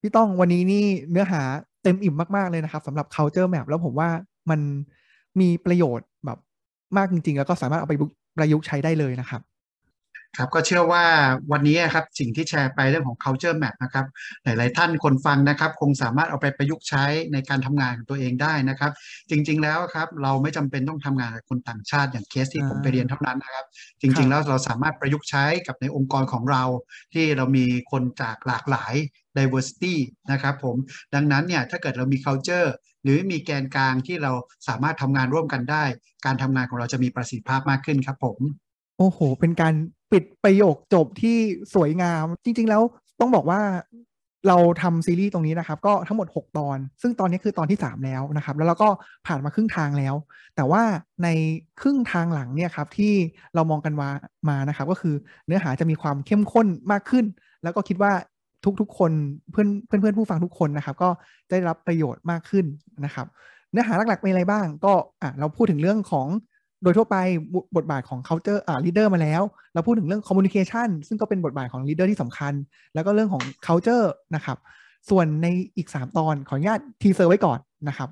[0.00, 1.42] พี่ต้องวันนี้นี่เนื้อหา
[1.82, 4.08] เต็มอิ่มมาก ๆ เลยนะครับสำหรับ culture map แล้วผมว่า
[4.50, 4.60] มัน
[5.40, 6.38] มีประโยชน์แบบ
[6.96, 7.94] มากจริง ๆ แล้วก็สามารถเอาไป
[8.36, 9.42] ประยุกต์ใช้ได้เลยนะครับ
[10.36, 11.04] ครับก็เชื่อว่า
[11.52, 14.06] วันนี้ครับสิ่งที่แชร์ไปเรื่องของ culture map นะครับ
[14.44, 18.92] หลาย ๆ ท่านคนฟังนะครับคงสามารถเอาไปประยุกต์ใช้ในการทำงานของตัวเองได้นะครับ
[19.30, 23.66] จริง ๆ แล้วครับเราไม่จำเป็นต้องทำงานกับคนต่างชาติอย่างเคสที่อ่าผมไปเรียนเท่านั้นนะครับ
[24.00, 26.62] จครัริงๆบแล้วเราสามารถประยุกต์ใช้กับในองค์กรของเรา
[27.14, 28.94] ที่เรามีคนจากหลากหลาย
[29.36, 29.94] diversity
[30.32, 30.76] นะครับผม
[31.14, 32.68] ดังนั้นเนี่ยถ้าเกิดเรามี culture
[33.02, 34.32] หรือมีแกนกลางที่เรา
[34.68, 35.84] สามารถทำงานร่วมกันได้
[36.24, 38.38] การทำงานของเราจะมีประสิทธิภาพมากขึ้นครับผม
[38.98, 39.74] โอ้โห เป็นการ
[40.12, 41.36] ปิดประโยคจบที่
[41.74, 42.82] สวยงาม จริง ๆ แล้ว
[43.20, 43.60] ต้องบอกว่า
[44.48, 48.88] เราทำซีรีส์ตรงนี้นะครับ ก็ทั้งหมด 6 ตอน ซึ่งตอนนี้คือตอนที่ 3 แล้วนะครับ แล้วเราก็
[49.26, 50.14] ผ่านมาครึ่งทางแล้ว
[50.56, 50.82] แต่ว่า
[51.22, 51.28] ใน
[51.80, 53.12] ครึ่งทางหลังเนี่ยครับที่
[53.54, 54.08] เรามองกันมา
[54.48, 55.14] มานะครับ ก็คือ
[55.46, 57.24] เนื้อหาจะมีความเข้มข้นมากขึ้น
[57.62, 58.12] แล้วก็คิดว่า
[58.80, 59.12] ทุกๆคน
[59.50, 61.08] เพื่อนเพื่อนเพื่อนผู้ฟังทุกคนนะครับ ก็
[61.50, 62.64] ได้รับประโยชน์มากขึ้น
[63.04, 63.26] นะครับ
[63.72, 64.92] เนื้อหาหลักๆมีอะไรบ้าง ก็
[65.22, 66.26] อะเราพูดถึงเรื่องของ
[66.82, 67.16] โดยทั่วไป
[67.76, 69.42] บทบาทของ culture อ่า leader มาแล้ว
[69.74, 72.52] เราพูดถึงเรื่อง communication ซึ่งก็เป็นบทบาทของ leader ที่สำคัญ
[72.94, 74.58] แล้วก็เรื่องของ culture นะครับ
[75.10, 77.58] ส่วนในอีก 3 ตอนขออนุญาต teaser ไว้ก่อน
[77.88, 78.08] นะครับ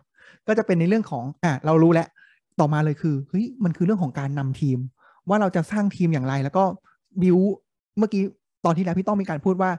[0.46, 2.08] ก็จะเป็นในเรื่องของอะเรารู้แล้ว
[2.60, 4.78] ต่อมาเลยคือเฮ้ยมันคือเรื่องของการนำทีม
[5.28, 6.64] ว่าเราจะสร้างทีมอย่างไร แล้วก็
[7.22, 7.38] บิว
[7.98, 8.22] เมื่อกี้
[8.64, 9.70] ตอนที่แล้วพี่ต้องมีการพูดว่า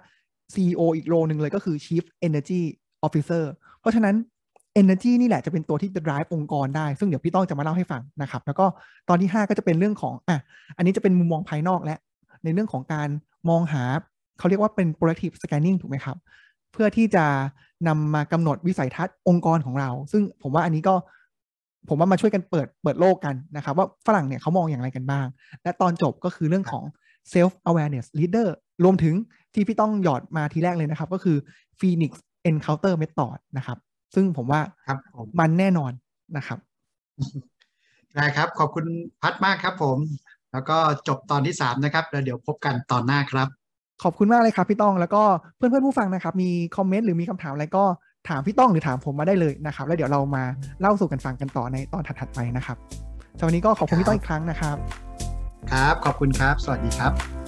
[0.54, 2.62] CEO อีก role หนึ่งเลยก็คือ Chief Energy
[3.06, 3.44] Officer
[3.80, 4.16] เพราะฉะนั้น
[4.82, 8.66] Energy นี่แหละจะเป็นตัวที่จะ drive องค์กรได้ ซึ่งเดี๋ยวพี่ต้องจะมาเล่าให้ฟังนะครับ แล้วก็
[9.10, 10.38] ตอนที่ 5 ก็จะเป็นเรื่องของอะ
[10.78, 11.98] อันนี้จะเป็นมุมมองภายนอกและ
[12.44, 13.10] ในเรื่องของการ
[13.50, 13.84] มองหา
[14.40, 16.18] เขาเรียกว่าเป็น proactive scanning ถูกไหมครับ
[16.74, 17.26] เพื่อที่จะ
[17.88, 20.96] นำมากำหนดวิสัยทัศน์องค์กรของเรา ซึ่งผมว่าอันนี้ก็
[21.90, 25.26] ผมว่ามาช่วยกันเปิดเปิดโลกกันนะครับ ว่าฝรั่งเนี่ยเขามองอย่างไรกันบ้าง
[25.64, 26.84] และตอนจบก็คือเรื่องของ
[27.34, 28.48] self awareness leader
[28.84, 29.16] รวมถึง
[29.54, 31.38] ที่พี่ต้องหยอดมาทีแรกเลยนะครับ ก็คือ
[31.80, 32.12] phoenix
[32.50, 33.78] encounter method นะครับ
[34.18, 35.92] ซึ่งผมว่าครับผมมันแน่นอน
[36.38, 36.60] นะครับ
[38.16, 38.86] ได้ครับ ขอบคุณ
[39.22, 39.98] พัดมากครับผม
[40.52, 43.48] แล้วก็จบตอนที่สามนะครับแล้วเดี๋ยวพบกันตอนหน้าครับ
[44.04, 45.24] ขอบคุณมากเลยครับพี่ต้องแล้วก็
[45.58, 47.84] เพื่อนเพื่อนๆผู้ฟังนะครับ มีคอมเมนต์หรือมีคำถามอะไรก็
[48.30, 50.44] ถามพี่ต้องหรือถามผมมาได้เลยนะครับ แล้วเดี๋ยวเรามา
[50.82, 52.78] เล่าสู่กันฟังกันต่อในตอนถัดๆไปนะครับ
[53.40, 54.76] สำหรับวันนี้ก็ขอบคุณพี่ต้องอีกครั้งนะครับ
[55.72, 57.47] ครับ ขอบคุณครับ สวัสดีครับ